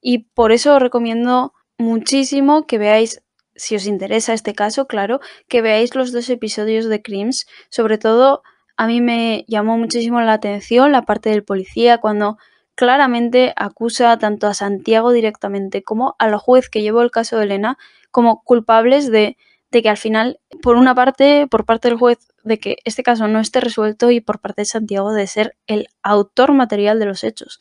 Y 0.00 0.24
por 0.34 0.52
eso 0.52 0.74
os 0.74 0.82
recomiendo 0.82 1.54
muchísimo 1.78 2.66
que 2.66 2.78
veáis, 2.78 3.22
si 3.54 3.76
os 3.76 3.86
interesa 3.86 4.34
este 4.34 4.54
caso, 4.54 4.86
claro, 4.86 5.20
que 5.48 5.62
veáis 5.62 5.94
los 5.94 6.12
dos 6.12 6.28
episodios 6.28 6.86
de 6.86 7.00
Crims. 7.00 7.46
Sobre 7.70 7.96
todo, 7.96 8.42
a 8.76 8.86
mí 8.86 9.00
me 9.00 9.44
llamó 9.48 9.78
muchísimo 9.78 10.20
la 10.20 10.34
atención 10.34 10.92
la 10.92 11.02
parte 11.02 11.30
del 11.30 11.44
policía 11.44 11.98
cuando 11.98 12.36
claramente 12.78 13.52
acusa 13.56 14.16
tanto 14.18 14.46
a 14.46 14.54
Santiago 14.54 15.10
directamente 15.10 15.82
como 15.82 16.14
al 16.20 16.36
juez 16.36 16.70
que 16.70 16.80
llevó 16.80 17.02
el 17.02 17.10
caso 17.10 17.36
de 17.36 17.42
Elena 17.42 17.76
como 18.12 18.44
culpables 18.44 19.10
de, 19.10 19.36
de 19.72 19.82
que 19.82 19.88
al 19.88 19.96
final, 19.96 20.38
por 20.62 20.76
una 20.76 20.94
parte, 20.94 21.48
por 21.48 21.64
parte 21.64 21.88
del 21.88 21.98
juez, 21.98 22.28
de 22.44 22.60
que 22.60 22.76
este 22.84 23.02
caso 23.02 23.26
no 23.26 23.40
esté 23.40 23.58
resuelto 23.58 24.12
y 24.12 24.20
por 24.20 24.38
parte 24.38 24.62
de 24.62 24.66
Santiago 24.66 25.12
de 25.12 25.26
ser 25.26 25.56
el 25.66 25.88
autor 26.04 26.52
material 26.52 27.00
de 27.00 27.06
los 27.06 27.24
hechos. 27.24 27.58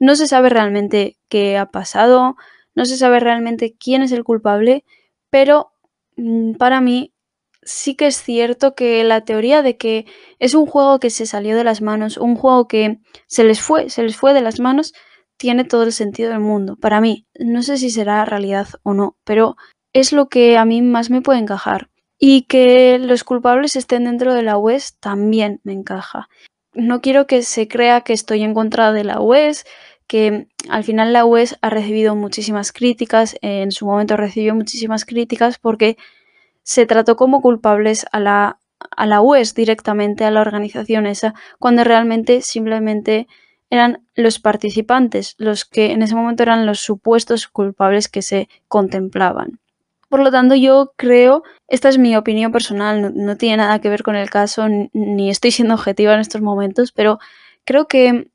No 0.00 0.16
se 0.16 0.26
sabe 0.26 0.48
realmente 0.48 1.16
qué 1.28 1.56
ha 1.56 1.66
pasado, 1.66 2.34
no 2.74 2.84
se 2.84 2.96
sabe 2.96 3.20
realmente 3.20 3.76
quién 3.78 4.02
es 4.02 4.10
el 4.10 4.24
culpable, 4.24 4.84
pero 5.30 5.70
mm, 6.16 6.54
para 6.54 6.80
mí 6.80 7.11
sí 7.62 7.94
que 7.94 8.06
es 8.06 8.22
cierto 8.22 8.74
que 8.74 9.02
la 9.04 9.22
teoría 9.22 9.62
de 9.62 9.76
que 9.76 10.06
es 10.38 10.54
un 10.54 10.66
juego 10.66 10.98
que 10.98 11.10
se 11.10 11.26
salió 11.26 11.56
de 11.56 11.64
las 11.64 11.80
manos, 11.80 12.16
un 12.16 12.36
juego 12.36 12.68
que 12.68 12.98
se 13.26 13.44
les 13.44 13.60
fue, 13.60 13.90
se 13.90 14.02
les 14.02 14.16
fue 14.16 14.34
de 14.34 14.40
las 14.40 14.60
manos, 14.60 14.92
tiene 15.36 15.64
todo 15.64 15.84
el 15.84 15.92
sentido 15.92 16.30
del 16.30 16.40
mundo. 16.40 16.76
Para 16.76 17.00
mí, 17.00 17.26
no 17.38 17.62
sé 17.62 17.76
si 17.76 17.90
será 17.90 18.24
realidad 18.24 18.68
o 18.82 18.94
no, 18.94 19.16
pero 19.24 19.56
es 19.92 20.12
lo 20.12 20.28
que 20.28 20.56
a 20.56 20.64
mí 20.64 20.82
más 20.82 21.10
me 21.10 21.22
puede 21.22 21.40
encajar. 21.40 21.88
Y 22.18 22.42
que 22.42 22.98
los 23.00 23.24
culpables 23.24 23.74
estén 23.74 24.04
dentro 24.04 24.34
de 24.34 24.42
la 24.42 24.56
UES 24.56 24.98
también 25.00 25.60
me 25.64 25.72
encaja. 25.72 26.28
No 26.72 27.00
quiero 27.00 27.26
que 27.26 27.42
se 27.42 27.66
crea 27.66 28.02
que 28.02 28.12
estoy 28.12 28.42
en 28.42 28.54
contra 28.54 28.92
de 28.92 29.02
la 29.02 29.20
UES, 29.20 29.64
que 30.06 30.46
al 30.68 30.84
final 30.84 31.12
la 31.12 31.24
UES 31.24 31.58
ha 31.60 31.70
recibido 31.70 32.14
muchísimas 32.14 32.70
críticas, 32.70 33.36
en 33.42 33.72
su 33.72 33.86
momento 33.86 34.16
recibió 34.16 34.54
muchísimas 34.54 35.04
críticas 35.04 35.58
porque 35.58 35.96
se 36.62 36.86
trató 36.86 37.16
como 37.16 37.40
culpables 37.40 38.06
a 38.12 38.20
la, 38.20 38.58
a 38.96 39.06
la 39.06 39.20
UES 39.20 39.54
directamente, 39.54 40.24
a 40.24 40.30
la 40.30 40.40
organización 40.40 41.06
esa, 41.06 41.34
cuando 41.58 41.84
realmente 41.84 42.42
simplemente 42.42 43.26
eran 43.70 44.06
los 44.14 44.38
participantes 44.38 45.34
los 45.38 45.64
que 45.64 45.92
en 45.92 46.02
ese 46.02 46.14
momento 46.14 46.42
eran 46.42 46.66
los 46.66 46.80
supuestos 46.80 47.48
culpables 47.48 48.08
que 48.08 48.20
se 48.20 48.48
contemplaban. 48.68 49.60
Por 50.10 50.20
lo 50.20 50.30
tanto, 50.30 50.54
yo 50.54 50.92
creo, 50.96 51.42
esta 51.68 51.88
es 51.88 51.96
mi 51.96 52.14
opinión 52.14 52.52
personal, 52.52 53.14
no, 53.14 53.36
tiene 53.38 53.56
nada 53.56 53.80
que 53.80 53.88
ver 53.88 54.02
con 54.02 54.14
el 54.14 54.28
caso, 54.28 54.66
ni 54.92 55.30
estoy 55.30 55.52
siendo 55.52 55.72
objetiva 55.72 56.12
en 56.12 56.20
estos 56.20 56.42
momentos, 56.42 56.92
pero 56.92 57.18
creo 57.64 57.88
que 57.88 58.28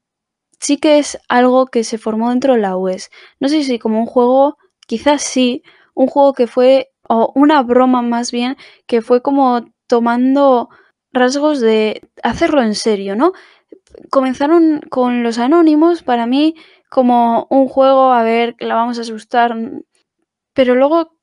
sí 0.59 0.77
que 0.77 0.97
es 0.97 1.19
algo 1.29 1.67
que 1.67 1.83
se 1.83 1.99
formó 1.99 2.31
dentro 2.31 2.53
de 2.53 2.61
la 2.61 2.75
UES. 2.75 3.11
No 3.39 3.47
sé 3.47 3.63
si 3.63 3.77
como 3.77 3.99
un 3.99 4.07
juego, 4.07 4.57
quizás 4.87 5.21
sí, 5.21 5.61
un 5.93 6.07
juego 6.07 6.33
que 6.33 6.47
fue 6.47 6.89
o 7.09 7.31
una 7.35 7.61
broma 7.63 8.01
más 8.01 8.31
bien, 8.31 8.57
que 8.85 9.01
fue 9.01 9.21
como 9.21 9.65
tomando 9.87 10.69
rasgos 11.13 11.59
de 11.59 12.01
hacerlo 12.23 12.61
en 12.61 12.75
serio, 12.75 13.15
¿no? 13.15 13.33
Comenzaron 14.09 14.81
con 14.89 15.23
los 15.23 15.39
anónimos, 15.39 16.03
para 16.03 16.25
mí, 16.25 16.55
como 16.89 17.47
un 17.49 17.67
juego, 17.67 18.11
a 18.11 18.23
ver, 18.23 18.55
la 18.59 18.75
vamos 18.75 18.97
a 18.97 19.01
asustar, 19.01 19.55
pero 20.53 20.75
luego 20.75 21.15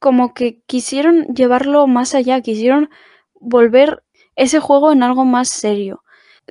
como 0.00 0.34
que 0.34 0.62
quisieron 0.66 1.24
llevarlo 1.34 1.86
más 1.86 2.14
allá, 2.14 2.40
quisieron 2.40 2.90
volver 3.34 4.02
ese 4.36 4.60
juego 4.60 4.92
en 4.92 5.02
algo 5.02 5.24
más 5.24 5.48
serio 5.48 6.02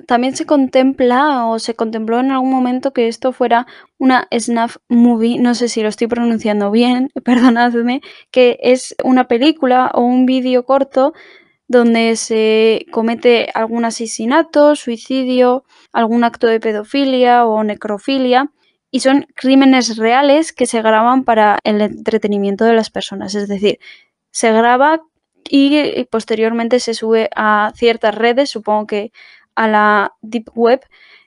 también 0.06 0.36
se 0.36 0.44
contempla 0.44 1.46
o 1.46 1.58
se 1.58 1.74
contempló 1.74 2.20
en 2.20 2.30
algún 2.30 2.50
momento 2.50 2.92
que 2.92 3.08
esto 3.08 3.32
fuera 3.32 3.66
una 3.98 4.28
snuff 4.36 4.76
movie, 4.88 5.38
no 5.38 5.54
sé 5.54 5.68
si 5.68 5.82
lo 5.82 5.88
estoy 5.88 6.06
pronunciando 6.06 6.70
bien, 6.70 7.10
perdonadme, 7.24 8.02
que 8.30 8.58
es 8.60 8.94
una 9.02 9.26
película 9.28 9.90
o 9.94 10.02
un 10.02 10.26
vídeo 10.26 10.64
corto 10.64 11.14
donde 11.68 12.16
se 12.16 12.86
comete 12.92 13.48
algún 13.54 13.84
asesinato, 13.84 14.76
suicidio, 14.76 15.64
algún 15.92 16.22
acto 16.22 16.46
de 16.46 16.60
pedofilia 16.60 17.44
o 17.44 17.64
necrofilia 17.64 18.52
y 18.90 19.00
son 19.00 19.26
crímenes 19.34 19.96
reales 19.96 20.52
que 20.52 20.66
se 20.66 20.80
graban 20.80 21.24
para 21.24 21.58
el 21.64 21.80
entretenimiento 21.80 22.64
de 22.64 22.74
las 22.74 22.90
personas, 22.90 23.34
es 23.34 23.48
decir, 23.48 23.78
se 24.30 24.52
graba 24.52 25.02
y 25.48 26.04
posteriormente 26.04 26.80
se 26.80 26.94
sube 26.94 27.30
a 27.34 27.72
ciertas 27.74 28.14
redes, 28.14 28.50
supongo 28.50 28.86
que 28.86 29.12
a 29.56 29.68
la 29.68 30.12
Deep 30.22 30.50
Web 30.54 30.80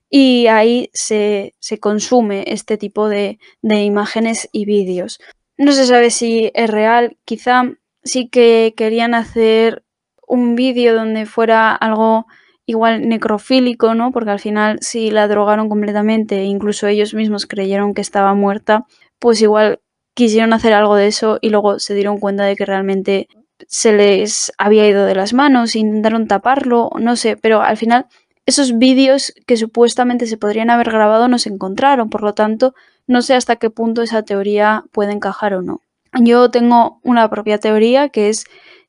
y 0.10 0.48
ahí 0.48 0.90
se, 0.94 1.54
consume 1.80 2.44
este 2.48 2.78
tipo 2.78 3.10
de, 3.10 3.40
de 3.62 3.84
imágenes 3.84 4.50
y 4.52 4.66
vídeos. 4.66 5.20
No 5.58 5.72
se 5.72 5.86
sabe 5.86 6.10
si 6.10 6.52
es 6.54 6.70
real, 6.70 7.18
quizá 7.26 7.64
sí 8.04 8.30
que 8.30 8.74
querían 8.76 9.14
hacer 9.14 9.84
un 10.28 10.56
vídeo 10.56 10.96
donde 10.96 11.26
fuera 11.26 11.76
algo 11.76 12.26
igual 12.66 13.10
necrofílico, 13.10 13.96
¿no? 13.96 14.12
Porque 14.12 14.30
al 14.30 14.40
final 14.40 14.78
si 14.82 15.12
la 15.12 15.28
drogaron 15.28 15.70
completamente, 15.70 16.44
incluso 16.44 16.88
ellos 16.88 17.14
mismos 17.14 17.46
creyeron 17.46 17.94
que 17.94 18.02
estaba 18.02 18.34
muerta, 18.36 18.86
pues 19.20 19.42
igual 19.42 19.82
quisieron 20.14 20.54
hacer 20.54 20.74
algo 20.74 20.96
de 20.96 21.08
eso 21.08 21.40
y 21.42 21.50
luego 21.50 21.80
se 21.80 21.96
dieron 21.96 22.20
cuenta 22.20 22.46
de 22.46 22.56
que 22.56 22.66
realmente 22.66 23.28
se 23.68 23.94
les 23.94 24.52
había 24.58 24.88
ido 24.88 25.06
de 25.06 25.16
las 25.16 25.34
manos, 25.34 25.76
intentaron 25.76 26.28
taparlo, 26.28 26.90
no 27.00 27.16
sé, 27.16 27.38
pero 27.38 27.62
al 27.62 27.78
final 27.78 28.08
esos 28.46 28.78
vídeos 28.78 29.34
que 29.46 29.58
supuestamente 29.58 30.26
se 30.26 30.38
podrían 30.38 30.70
haber 30.70 30.90
grabado 30.90 31.28
no 31.28 31.38
se 31.38 31.50
encontraron, 31.50 32.10
por 32.10 32.24
lo 32.24 32.34
tanto, 32.34 32.74
no 33.06 33.22
sé 33.22 33.36
hasta 33.36 33.58
qué 33.58 33.70
punto 33.70 34.02
esa 34.02 34.24
teoría 34.24 34.86
puede 34.92 35.12
encajar 35.12 35.54
o 35.54 35.62
no. 35.62 35.82
Yo 36.20 36.50
tengo 36.50 37.00
una 37.04 37.30
propia 37.30 37.60
teoría 37.60 38.10
que 38.10 38.30
es 38.30 38.46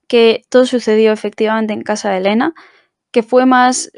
que 0.09 0.42
todo 0.48 0.66
sucedió 0.66 1.12
efectivamente 1.12 1.72
en 1.72 1.83
casa 1.83 2.11
de 2.11 2.18
Elena, 2.18 2.54
que 3.12 3.22
fue 3.22 3.46
más 3.46 3.92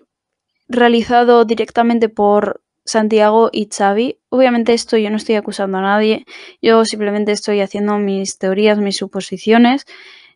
realizado 0.68 1.44
directamente 1.44 2.08
por 2.08 2.62
Santiago 2.84 3.48
y 3.52 3.68
Xavi. 3.70 4.18
Obviamente 4.28 4.72
esto 4.72 4.96
yo 4.96 5.10
no 5.10 5.16
estoy 5.16 5.36
acusando 5.36 5.78
a 5.78 5.82
nadie, 5.82 6.26
yo 6.60 6.84
simplemente 6.84 7.32
estoy 7.32 7.60
haciendo 7.60 7.98
mis 7.98 8.38
teorías, 8.38 8.78
mis 8.78 8.96
suposiciones 8.96 9.86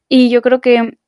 y 0.08 0.30
yo 0.30 0.42
creo 0.42 0.60
que 0.60 0.98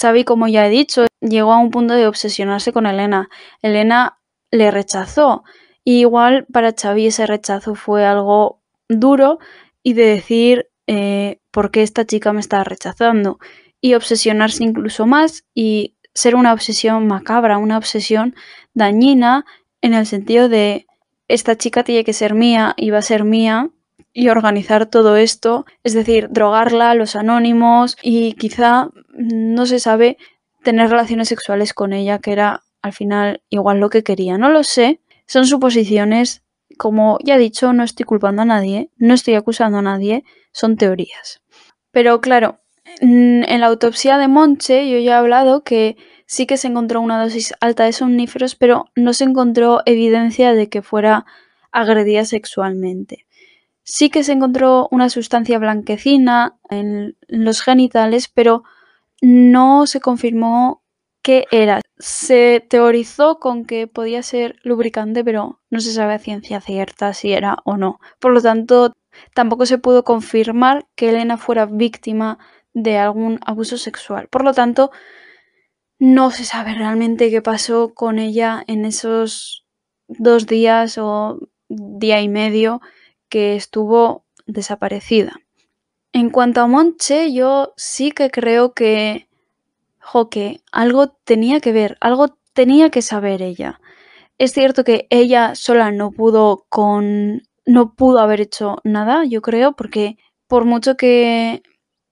Xavi, 0.00 0.24
como 0.24 0.48
ya 0.48 0.66
he 0.66 0.70
dicho, 0.70 1.06
llegó 1.20 1.52
a 1.52 1.58
un 1.58 1.70
punto 1.70 1.94
de 1.94 2.06
obsesionarse 2.06 2.72
con 2.72 2.86
Elena. 2.86 3.28
Elena 3.62 4.18
le 4.50 4.70
rechazó. 4.70 5.44
Y 5.84 6.00
igual 6.00 6.46
para 6.52 6.72
Xavi 6.72 7.06
ese 7.06 7.26
rechazo 7.26 7.74
fue 7.74 8.04
algo 8.04 8.60
duro 8.88 9.38
y 9.82 9.94
de 9.94 10.04
decir 10.06 10.70
eh, 10.86 11.40
por 11.50 11.70
qué 11.70 11.82
esta 11.82 12.04
chica 12.04 12.32
me 12.32 12.40
está 12.40 12.62
rechazando. 12.64 13.38
Y 13.80 13.94
obsesionarse 13.94 14.64
incluso 14.64 15.06
más 15.06 15.44
y 15.54 15.96
ser 16.14 16.34
una 16.34 16.52
obsesión 16.52 17.06
macabra, 17.06 17.58
una 17.58 17.78
obsesión 17.78 18.34
dañina 18.74 19.44
en 19.80 19.94
el 19.94 20.06
sentido 20.06 20.48
de 20.48 20.86
esta 21.28 21.56
chica 21.56 21.84
tiene 21.84 22.04
que 22.04 22.12
ser 22.12 22.34
mía 22.34 22.74
y 22.76 22.90
va 22.90 22.98
a 22.98 23.02
ser 23.02 23.24
mía 23.24 23.70
y 24.18 24.30
organizar 24.30 24.86
todo 24.86 25.16
esto, 25.16 25.64
es 25.84 25.94
decir, 25.94 26.26
drogarla, 26.28 26.96
los 26.96 27.14
anónimos 27.14 27.96
y 28.02 28.32
quizá 28.32 28.88
no 29.12 29.64
se 29.64 29.78
sabe 29.78 30.18
tener 30.64 30.90
relaciones 30.90 31.28
sexuales 31.28 31.72
con 31.72 31.92
ella, 31.92 32.18
que 32.18 32.32
era 32.32 32.64
al 32.82 32.92
final 32.92 33.42
igual 33.48 33.78
lo 33.78 33.90
que 33.90 34.02
quería, 34.02 34.36
no 34.36 34.50
lo 34.50 34.64
sé, 34.64 35.00
son 35.28 35.46
suposiciones, 35.46 36.42
como 36.78 37.18
ya 37.22 37.36
he 37.36 37.38
dicho, 37.38 37.72
no 37.72 37.84
estoy 37.84 38.06
culpando 38.06 38.42
a 38.42 38.44
nadie, 38.44 38.90
no 38.96 39.14
estoy 39.14 39.34
acusando 39.34 39.78
a 39.78 39.82
nadie, 39.82 40.24
son 40.50 40.76
teorías. 40.76 41.40
Pero 41.92 42.20
claro, 42.20 42.58
en 43.00 43.60
la 43.60 43.66
autopsia 43.68 44.18
de 44.18 44.26
Monche 44.26 44.90
yo 44.90 44.98
ya 44.98 45.12
he 45.12 45.14
hablado 45.14 45.62
que 45.62 45.96
sí 46.26 46.44
que 46.46 46.56
se 46.56 46.66
encontró 46.66 47.00
una 47.00 47.22
dosis 47.22 47.54
alta 47.60 47.84
de 47.84 47.92
somníferos, 47.92 48.56
pero 48.56 48.86
no 48.96 49.12
se 49.12 49.22
encontró 49.22 49.82
evidencia 49.86 50.54
de 50.54 50.68
que 50.68 50.82
fuera 50.82 51.24
agredida 51.70 52.24
sexualmente. 52.24 53.27
Sí 53.90 54.10
que 54.10 54.22
se 54.22 54.32
encontró 54.32 54.86
una 54.90 55.08
sustancia 55.08 55.58
blanquecina 55.58 56.58
en 56.68 57.16
los 57.26 57.62
genitales, 57.62 58.28
pero 58.28 58.62
no 59.22 59.86
se 59.86 59.98
confirmó 59.98 60.82
qué 61.22 61.46
era. 61.50 61.80
Se 61.98 62.62
teorizó 62.68 63.38
con 63.38 63.64
que 63.64 63.86
podía 63.86 64.22
ser 64.22 64.56
lubricante, 64.62 65.24
pero 65.24 65.62
no 65.70 65.80
se 65.80 65.94
sabe 65.94 66.12
a 66.12 66.18
ciencia 66.18 66.60
cierta 66.60 67.14
si 67.14 67.32
era 67.32 67.56
o 67.64 67.78
no. 67.78 67.98
Por 68.20 68.32
lo 68.32 68.42
tanto, 68.42 68.92
tampoco 69.32 69.64
se 69.64 69.78
pudo 69.78 70.04
confirmar 70.04 70.86
que 70.94 71.08
Elena 71.08 71.38
fuera 71.38 71.64
víctima 71.64 72.38
de 72.74 72.98
algún 72.98 73.40
abuso 73.46 73.78
sexual. 73.78 74.28
Por 74.28 74.44
lo 74.44 74.52
tanto, 74.52 74.90
no 75.98 76.30
se 76.30 76.44
sabe 76.44 76.74
realmente 76.74 77.30
qué 77.30 77.40
pasó 77.40 77.94
con 77.94 78.18
ella 78.18 78.62
en 78.66 78.84
esos 78.84 79.64
dos 80.08 80.46
días 80.46 80.98
o 80.98 81.38
día 81.70 82.20
y 82.20 82.28
medio 82.28 82.82
que 83.28 83.56
estuvo 83.56 84.24
desaparecida. 84.46 85.40
En 86.12 86.30
cuanto 86.30 86.60
a 86.60 86.66
Monche, 86.66 87.32
yo 87.32 87.74
sí 87.76 88.12
que 88.12 88.30
creo 88.30 88.72
que, 88.72 89.28
jo, 90.00 90.30
que 90.30 90.60
algo 90.72 91.08
tenía 91.08 91.60
que 91.60 91.72
ver, 91.72 91.96
algo 92.00 92.36
tenía 92.54 92.90
que 92.90 93.02
saber 93.02 93.42
ella. 93.42 93.80
Es 94.38 94.52
cierto 94.52 94.84
que 94.84 95.06
ella 95.10 95.54
sola 95.54 95.90
no 95.90 96.12
pudo 96.12 96.64
con 96.68 97.42
no 97.66 97.94
pudo 97.94 98.20
haber 98.20 98.40
hecho 98.40 98.78
nada, 98.82 99.24
yo 99.26 99.42
creo, 99.42 99.72
porque 99.76 100.16
por 100.46 100.64
mucho 100.64 100.96
que 100.96 101.62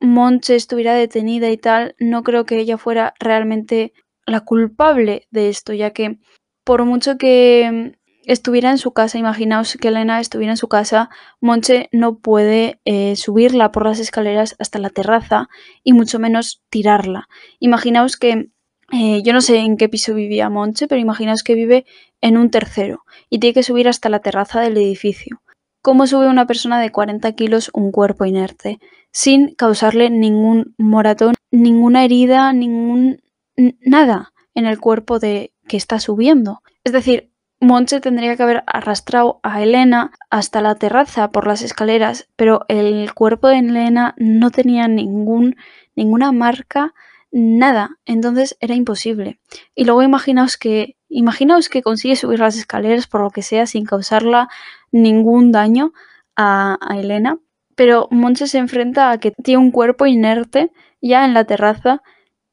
Monche 0.00 0.54
estuviera 0.54 0.92
detenida 0.92 1.50
y 1.50 1.56
tal, 1.56 1.94
no 1.98 2.22
creo 2.22 2.44
que 2.44 2.58
ella 2.58 2.76
fuera 2.76 3.14
realmente 3.18 3.94
la 4.26 4.40
culpable 4.40 5.26
de 5.30 5.48
esto, 5.48 5.72
ya 5.72 5.92
que 5.92 6.18
por 6.62 6.84
mucho 6.84 7.16
que 7.16 7.96
estuviera 8.26 8.70
en 8.70 8.78
su 8.78 8.92
casa, 8.92 9.18
imaginaos 9.18 9.78
que 9.80 9.88
Elena 9.88 10.20
estuviera 10.20 10.52
en 10.52 10.56
su 10.56 10.68
casa, 10.68 11.08
Monche 11.40 11.88
no 11.92 12.18
puede 12.18 12.80
eh, 12.84 13.14
subirla 13.16 13.72
por 13.72 13.86
las 13.86 14.00
escaleras 14.00 14.56
hasta 14.58 14.78
la 14.78 14.90
terraza 14.90 15.48
y 15.84 15.92
mucho 15.92 16.18
menos 16.18 16.62
tirarla. 16.68 17.28
Imaginaos 17.60 18.16
que, 18.16 18.50
eh, 18.92 19.22
yo 19.22 19.32
no 19.32 19.40
sé 19.40 19.58
en 19.58 19.76
qué 19.76 19.88
piso 19.88 20.12
vivía 20.12 20.50
Monche, 20.50 20.88
pero 20.88 21.00
imaginaos 21.00 21.44
que 21.44 21.54
vive 21.54 21.86
en 22.20 22.36
un 22.36 22.50
tercero 22.50 23.04
y 23.30 23.38
tiene 23.38 23.54
que 23.54 23.62
subir 23.62 23.88
hasta 23.88 24.08
la 24.08 24.18
terraza 24.18 24.60
del 24.60 24.76
edificio. 24.76 25.40
¿Cómo 25.80 26.08
sube 26.08 26.26
una 26.26 26.48
persona 26.48 26.80
de 26.80 26.90
40 26.90 27.30
kilos 27.32 27.70
un 27.72 27.92
cuerpo 27.92 28.24
inerte 28.24 28.80
sin 29.12 29.54
causarle 29.54 30.10
ningún 30.10 30.74
moratón, 30.78 31.34
ninguna 31.52 32.04
herida, 32.04 32.52
ningún 32.52 33.22
nada 33.56 34.32
en 34.54 34.66
el 34.66 34.80
cuerpo 34.80 35.20
de 35.20 35.54
que 35.68 35.76
está 35.76 36.00
subiendo? 36.00 36.60
Es 36.82 36.92
decir, 36.92 37.30
Monche 37.60 38.00
tendría 38.00 38.36
que 38.36 38.42
haber 38.42 38.64
arrastrado 38.66 39.40
a 39.42 39.62
Elena 39.62 40.12
hasta 40.30 40.60
la 40.60 40.74
terraza 40.74 41.30
por 41.30 41.46
las 41.46 41.62
escaleras, 41.62 42.28
pero 42.36 42.66
el 42.68 43.14
cuerpo 43.14 43.48
de 43.48 43.58
Elena 43.58 44.14
no 44.18 44.50
tenía 44.50 44.88
ningún, 44.88 45.56
ninguna 45.94 46.32
marca, 46.32 46.92
nada. 47.32 47.98
Entonces 48.04 48.56
era 48.60 48.74
imposible. 48.74 49.40
Y 49.74 49.84
luego 49.84 50.02
imaginaos 50.02 50.58
que, 50.58 50.96
imaginaos 51.08 51.68
que 51.70 51.82
consigue 51.82 52.16
subir 52.16 52.40
las 52.40 52.58
escaleras 52.58 53.06
por 53.06 53.22
lo 53.22 53.30
que 53.30 53.42
sea 53.42 53.66
sin 53.66 53.86
causarla 53.86 54.48
ningún 54.92 55.50
daño 55.50 55.92
a, 56.36 56.78
Elena. 56.94 57.38
Pero 57.74 58.08
Monche 58.10 58.46
se 58.48 58.58
enfrenta 58.58 59.10
a 59.10 59.18
que 59.18 59.30
tiene 59.30 59.62
un 59.62 59.70
cuerpo 59.70 60.06
inerte 60.06 60.72
ya 61.00 61.24
en 61.24 61.34
la 61.34 61.44
terraza 61.44 62.02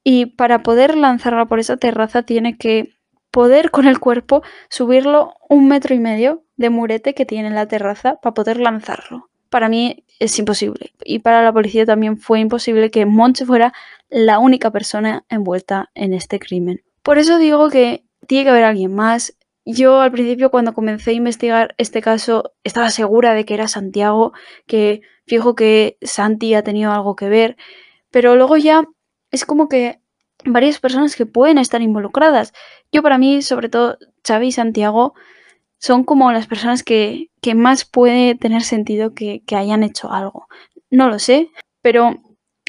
y 0.04 0.28
para 0.28 0.64
poder 0.64 0.98
lanzarla 0.98 1.46
por 1.46 1.60
esa 1.60 1.78
terraza 1.78 2.24
tiene 2.24 2.58
que 2.58 2.94
poder 3.34 3.72
con 3.72 3.88
el 3.88 4.00
cuerpo 4.00 4.44
subirlo 4.70 5.34
un 5.50 5.68
metro 5.68 5.96
y 5.96 6.00
medio 6.00 6.44
de 6.56 6.70
murete 6.70 7.16
que 7.16 7.26
tiene 7.26 7.48
en 7.48 7.56
la 7.56 7.68
terraza 7.68 8.20
para 8.22 8.36
poder 8.36 8.60
lanzarlo. 8.60 9.32
Para 9.50 9.70
mí 9.70 10.06
es 10.20 10.38
imposible. 10.38 10.94
Y 11.04 11.20
para 11.20 11.42
la 11.42 11.52
policía 11.52 11.84
también 11.84 12.20
fue 12.20 12.40
imposible 12.40 12.92
que 12.92 13.08
Monche 13.08 13.44
fuera 13.44 13.74
la 14.10 14.38
única 14.38 14.70
persona 14.70 15.26
envuelta 15.30 15.90
en 15.96 16.14
este 16.14 16.38
crimen. 16.38 16.84
Por 17.02 17.18
eso 17.18 17.40
digo 17.40 17.70
que 17.72 18.06
tiene 18.28 18.44
que 18.44 18.52
haber 18.52 18.66
alguien 18.66 18.94
más. 18.94 19.36
Yo 19.66 20.00
al 20.02 20.12
principio 20.12 20.52
cuando 20.52 20.76
comencé 20.76 21.10
a 21.10 21.14
investigar 21.14 21.74
este 21.80 22.04
caso 22.04 22.54
estaba 22.64 22.92
segura 22.92 23.34
de 23.34 23.46
que 23.46 23.56
era 23.56 23.68
Santiago, 23.68 24.34
que 24.68 25.02
fijo 25.26 25.56
que 25.56 25.98
Santi 26.04 26.54
ha 26.54 26.64
tenido 26.64 26.92
algo 26.92 27.16
que 27.16 27.30
ver, 27.30 27.58
pero 28.12 28.36
luego 28.36 28.58
ya 28.58 28.84
es 29.32 29.44
como 29.44 29.68
que 29.70 30.03
varias 30.46 30.80
personas 30.80 31.16
que 31.16 31.26
pueden 31.26 31.58
estar 31.58 31.82
involucradas. 31.82 32.54
Yo 32.92 33.02
para 33.02 33.18
mí, 33.18 33.42
sobre 33.42 33.70
todo 33.70 33.98
Xavi 34.26 34.48
y 34.48 34.52
Santiago, 34.52 35.14
son 35.80 36.04
como 36.04 36.32
las 36.32 36.48
personas 36.48 36.84
que, 36.84 37.30
que 37.42 37.56
más 37.56 37.86
puede 37.86 38.36
tener 38.36 38.64
sentido 38.64 39.14
que, 39.14 39.44
que, 39.46 39.56
hayan 39.56 39.84
hecho 39.84 40.12
algo. 40.12 40.48
No 40.90 41.10
lo 41.10 41.20
sé, 41.20 41.50
pero 41.82 42.22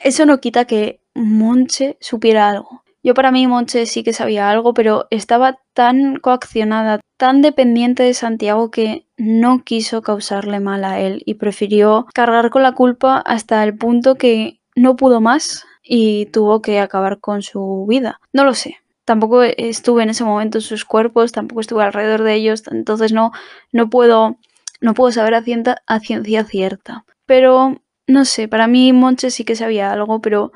eso 0.02 0.26
no 0.26 0.40
quita 0.40 0.64
que 0.64 1.00
Monche 1.14 1.96
supiera 2.00 2.48
algo. 2.48 2.82
Yo 3.04 3.14
para 3.14 3.30
mí 3.30 3.46
Monche 3.46 3.86
sí 3.86 4.02
que 4.02 4.12
sabía 4.12 4.50
algo, 4.50 4.74
pero 4.74 5.06
estaba 5.10 5.58
tan 5.74 6.16
coaccionada, 6.16 7.00
tan 7.16 7.42
dependiente 7.42 8.02
de 8.02 8.14
Santiago 8.14 8.70
que 8.70 9.06
no 9.16 9.62
quiso 9.62 10.02
causarle 10.02 10.58
mal 10.58 10.84
a 10.84 10.98
él 10.98 11.22
y 11.26 11.34
prefirió 11.34 12.06
cargar 12.14 12.50
con 12.50 12.62
la 12.62 12.72
culpa 12.72 13.18
hasta 13.18 13.62
el 13.62 13.76
punto 13.76 14.16
que 14.16 14.60
no 14.74 14.96
pudo 14.96 15.20
más 15.20 15.66
y 15.84 16.26
tuvo 16.26 16.62
que 16.62 16.80
acabar 16.80 17.20
con 17.20 17.42
su 17.42 17.84
vida. 17.88 18.20
No 18.32 18.44
lo 18.44 18.54
sé. 18.54 18.78
Tampoco 19.04 19.42
estuve 19.42 20.02
en 20.02 20.10
ese 20.10 20.24
momento 20.24 20.58
en 20.58 20.62
sus 20.62 20.84
cuerpos, 20.86 21.32
tampoco 21.32 21.60
estuve 21.60 21.84
alrededor 21.84 22.22
de 22.22 22.34
ellos, 22.34 22.62
entonces 22.70 23.12
no, 23.12 23.32
no 23.70 23.90
puedo 23.90 24.38
no 24.80 24.94
puedo 24.94 25.12
saber 25.12 25.34
a, 25.34 25.42
a 25.86 26.00
ciencia 26.00 26.44
cierta. 26.44 27.04
Pero 27.26 27.80
no 28.06 28.24
sé, 28.24 28.48
para 28.48 28.66
mí 28.66 28.92
Monche 28.92 29.30
sí 29.30 29.44
que 29.44 29.56
sabía 29.56 29.92
algo, 29.92 30.20
pero 30.20 30.52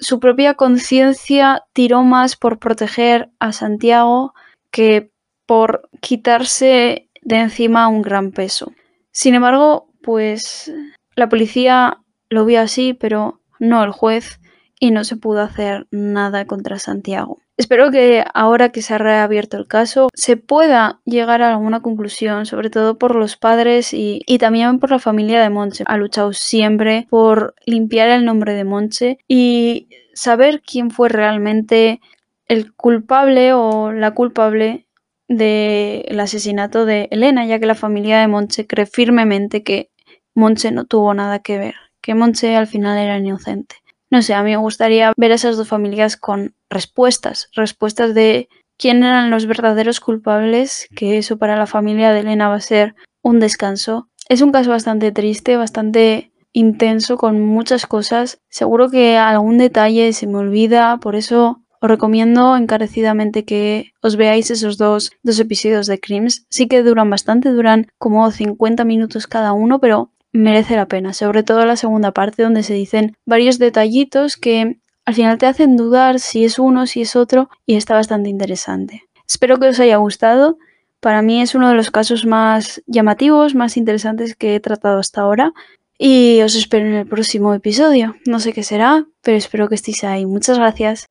su 0.00 0.20
propia 0.20 0.54
conciencia 0.54 1.64
tiró 1.72 2.02
más 2.02 2.36
por 2.36 2.58
proteger 2.58 3.30
a 3.38 3.52
Santiago 3.52 4.34
que 4.70 5.10
por 5.46 5.88
quitarse 6.00 7.08
de 7.22 7.36
encima 7.36 7.88
un 7.88 8.02
gran 8.02 8.32
peso. 8.32 8.72
Sin 9.10 9.34
embargo, 9.34 9.88
pues 10.02 10.72
la 11.14 11.28
policía 11.28 11.98
lo 12.28 12.44
vio 12.44 12.60
así, 12.60 12.94
pero 12.94 13.40
no 13.58 13.84
el 13.84 13.90
juez, 13.90 14.40
y 14.82 14.90
no 14.90 15.04
se 15.04 15.14
pudo 15.14 15.42
hacer 15.42 15.86
nada 15.92 16.44
contra 16.44 16.80
Santiago. 16.80 17.38
Espero 17.56 17.92
que 17.92 18.24
ahora 18.34 18.70
que 18.70 18.82
se 18.82 18.92
ha 18.92 18.98
reabierto 18.98 19.56
el 19.56 19.68
caso 19.68 20.08
se 20.12 20.36
pueda 20.36 21.00
llegar 21.04 21.40
a 21.40 21.50
alguna 21.50 21.82
conclusión, 21.82 22.46
sobre 22.46 22.68
todo 22.68 22.98
por 22.98 23.14
los 23.14 23.36
padres 23.36 23.94
y, 23.94 24.24
también 24.40 24.80
por 24.80 24.90
la 24.90 24.98
familia 24.98 25.40
de 25.40 25.50
Monche. 25.50 25.84
Ha 25.86 25.96
luchado 25.96 26.32
siempre 26.32 27.06
por 27.10 27.54
limpiar 27.64 28.08
el 28.08 28.24
nombre 28.24 28.54
de 28.54 28.64
Monche 28.64 29.18
y 29.28 29.86
saber 30.14 30.62
quién 30.62 30.90
fue 30.90 31.08
realmente 31.08 32.00
el 32.48 32.74
culpable 32.74 33.52
o 33.52 33.92
la 33.92 34.14
culpable 34.14 34.88
del 35.28 36.18
asesinato 36.18 36.86
de 36.86 37.06
Elena, 37.12 37.46
ya 37.46 37.60
que 37.60 37.66
la 37.66 37.76
familia 37.76 38.18
de 38.18 38.26
Monche 38.26 38.66
cree 38.66 38.86
firmemente 38.86 39.62
que 39.62 39.90
Monche 40.34 40.72
no 40.72 40.86
tuvo 40.86 41.14
nada 41.14 41.38
que 41.38 41.58
ver, 41.58 41.76
que 42.00 42.16
Monche 42.16 42.56
al 42.56 42.66
final 42.66 42.98
era 42.98 43.16
inocente. 43.16 43.76
No 44.12 44.20
sé, 44.20 44.34
a 44.34 44.42
mí 44.42 44.50
me 44.50 44.58
gustaría 44.58 45.14
ver 45.16 45.32
a 45.32 45.36
esas 45.36 45.56
dos 45.56 45.68
familias 45.68 46.18
con 46.18 46.54
respuestas, 46.68 47.48
respuestas 47.54 48.14
de 48.14 48.50
quién 48.76 49.02
eran 49.04 49.30
los 49.30 49.46
verdaderos 49.46 50.00
culpables, 50.00 50.86
que 50.94 51.16
eso 51.16 51.38
para 51.38 51.56
la 51.56 51.66
familia 51.66 52.12
de 52.12 52.20
Elena 52.20 52.50
va 52.50 52.56
a 52.56 52.60
ser 52.60 52.94
un 53.22 53.40
descanso. 53.40 54.10
Es 54.28 54.42
un 54.42 54.52
caso 54.52 54.68
bastante 54.68 55.12
triste, 55.12 55.56
bastante 55.56 56.30
intenso, 56.52 57.16
con 57.16 57.40
muchas 57.40 57.86
cosas. 57.86 58.42
Seguro 58.50 58.90
que 58.90 59.16
algún 59.16 59.56
detalle 59.56 60.12
se 60.12 60.26
me 60.26 60.36
olvida, 60.36 60.98
por 60.98 61.16
eso 61.16 61.62
os 61.80 61.88
recomiendo 61.88 62.54
encarecidamente 62.58 63.46
que 63.46 63.92
os 64.02 64.16
veáis 64.16 64.50
esos 64.50 64.76
dos, 64.76 65.12
dos 65.22 65.40
episodios 65.40 65.86
de 65.86 65.98
Crims. 65.98 66.44
Sí 66.50 66.68
que 66.68 66.82
duran 66.82 67.08
bastante, 67.08 67.48
duran 67.48 67.86
como 67.96 68.30
50 68.30 68.84
minutos 68.84 69.26
cada 69.26 69.54
uno, 69.54 69.80
pero 69.80 70.10
merece 70.32 70.76
la 70.76 70.86
pena, 70.86 71.12
sobre 71.12 71.42
todo 71.42 71.64
la 71.66 71.76
segunda 71.76 72.12
parte 72.12 72.42
donde 72.42 72.62
se 72.62 72.74
dicen 72.74 73.16
varios 73.26 73.58
detallitos 73.58 74.36
que 74.36 74.78
al 75.04 75.14
final 75.14 75.38
te 75.38 75.46
hacen 75.46 75.76
dudar 75.76 76.20
si 76.20 76.44
es 76.44 76.58
uno, 76.58 76.86
si 76.86 77.02
es 77.02 77.16
otro 77.16 77.50
y 77.66 77.76
está 77.76 77.94
bastante 77.94 78.30
interesante. 78.30 79.02
Espero 79.28 79.58
que 79.58 79.68
os 79.68 79.80
haya 79.80 79.96
gustado. 79.96 80.58
Para 81.00 81.22
mí 81.22 81.42
es 81.42 81.54
uno 81.54 81.68
de 81.68 81.74
los 81.74 81.90
casos 81.90 82.24
más 82.26 82.82
llamativos, 82.86 83.54
más 83.54 83.76
interesantes 83.76 84.36
que 84.36 84.54
he 84.54 84.60
tratado 84.60 84.98
hasta 84.98 85.22
ahora. 85.22 85.52
Y 85.98 86.40
os 86.42 86.54
espero 86.54 86.86
en 86.86 86.94
el 86.94 87.06
próximo 87.06 87.54
episodio. 87.54 88.14
No 88.26 88.40
sé 88.40 88.52
qué 88.52 88.62
será, 88.62 89.06
pero 89.22 89.36
espero 89.36 89.68
que 89.68 89.74
estéis 89.74 90.04
ahí. 90.04 90.26
Muchas 90.26 90.58
gracias. 90.58 91.08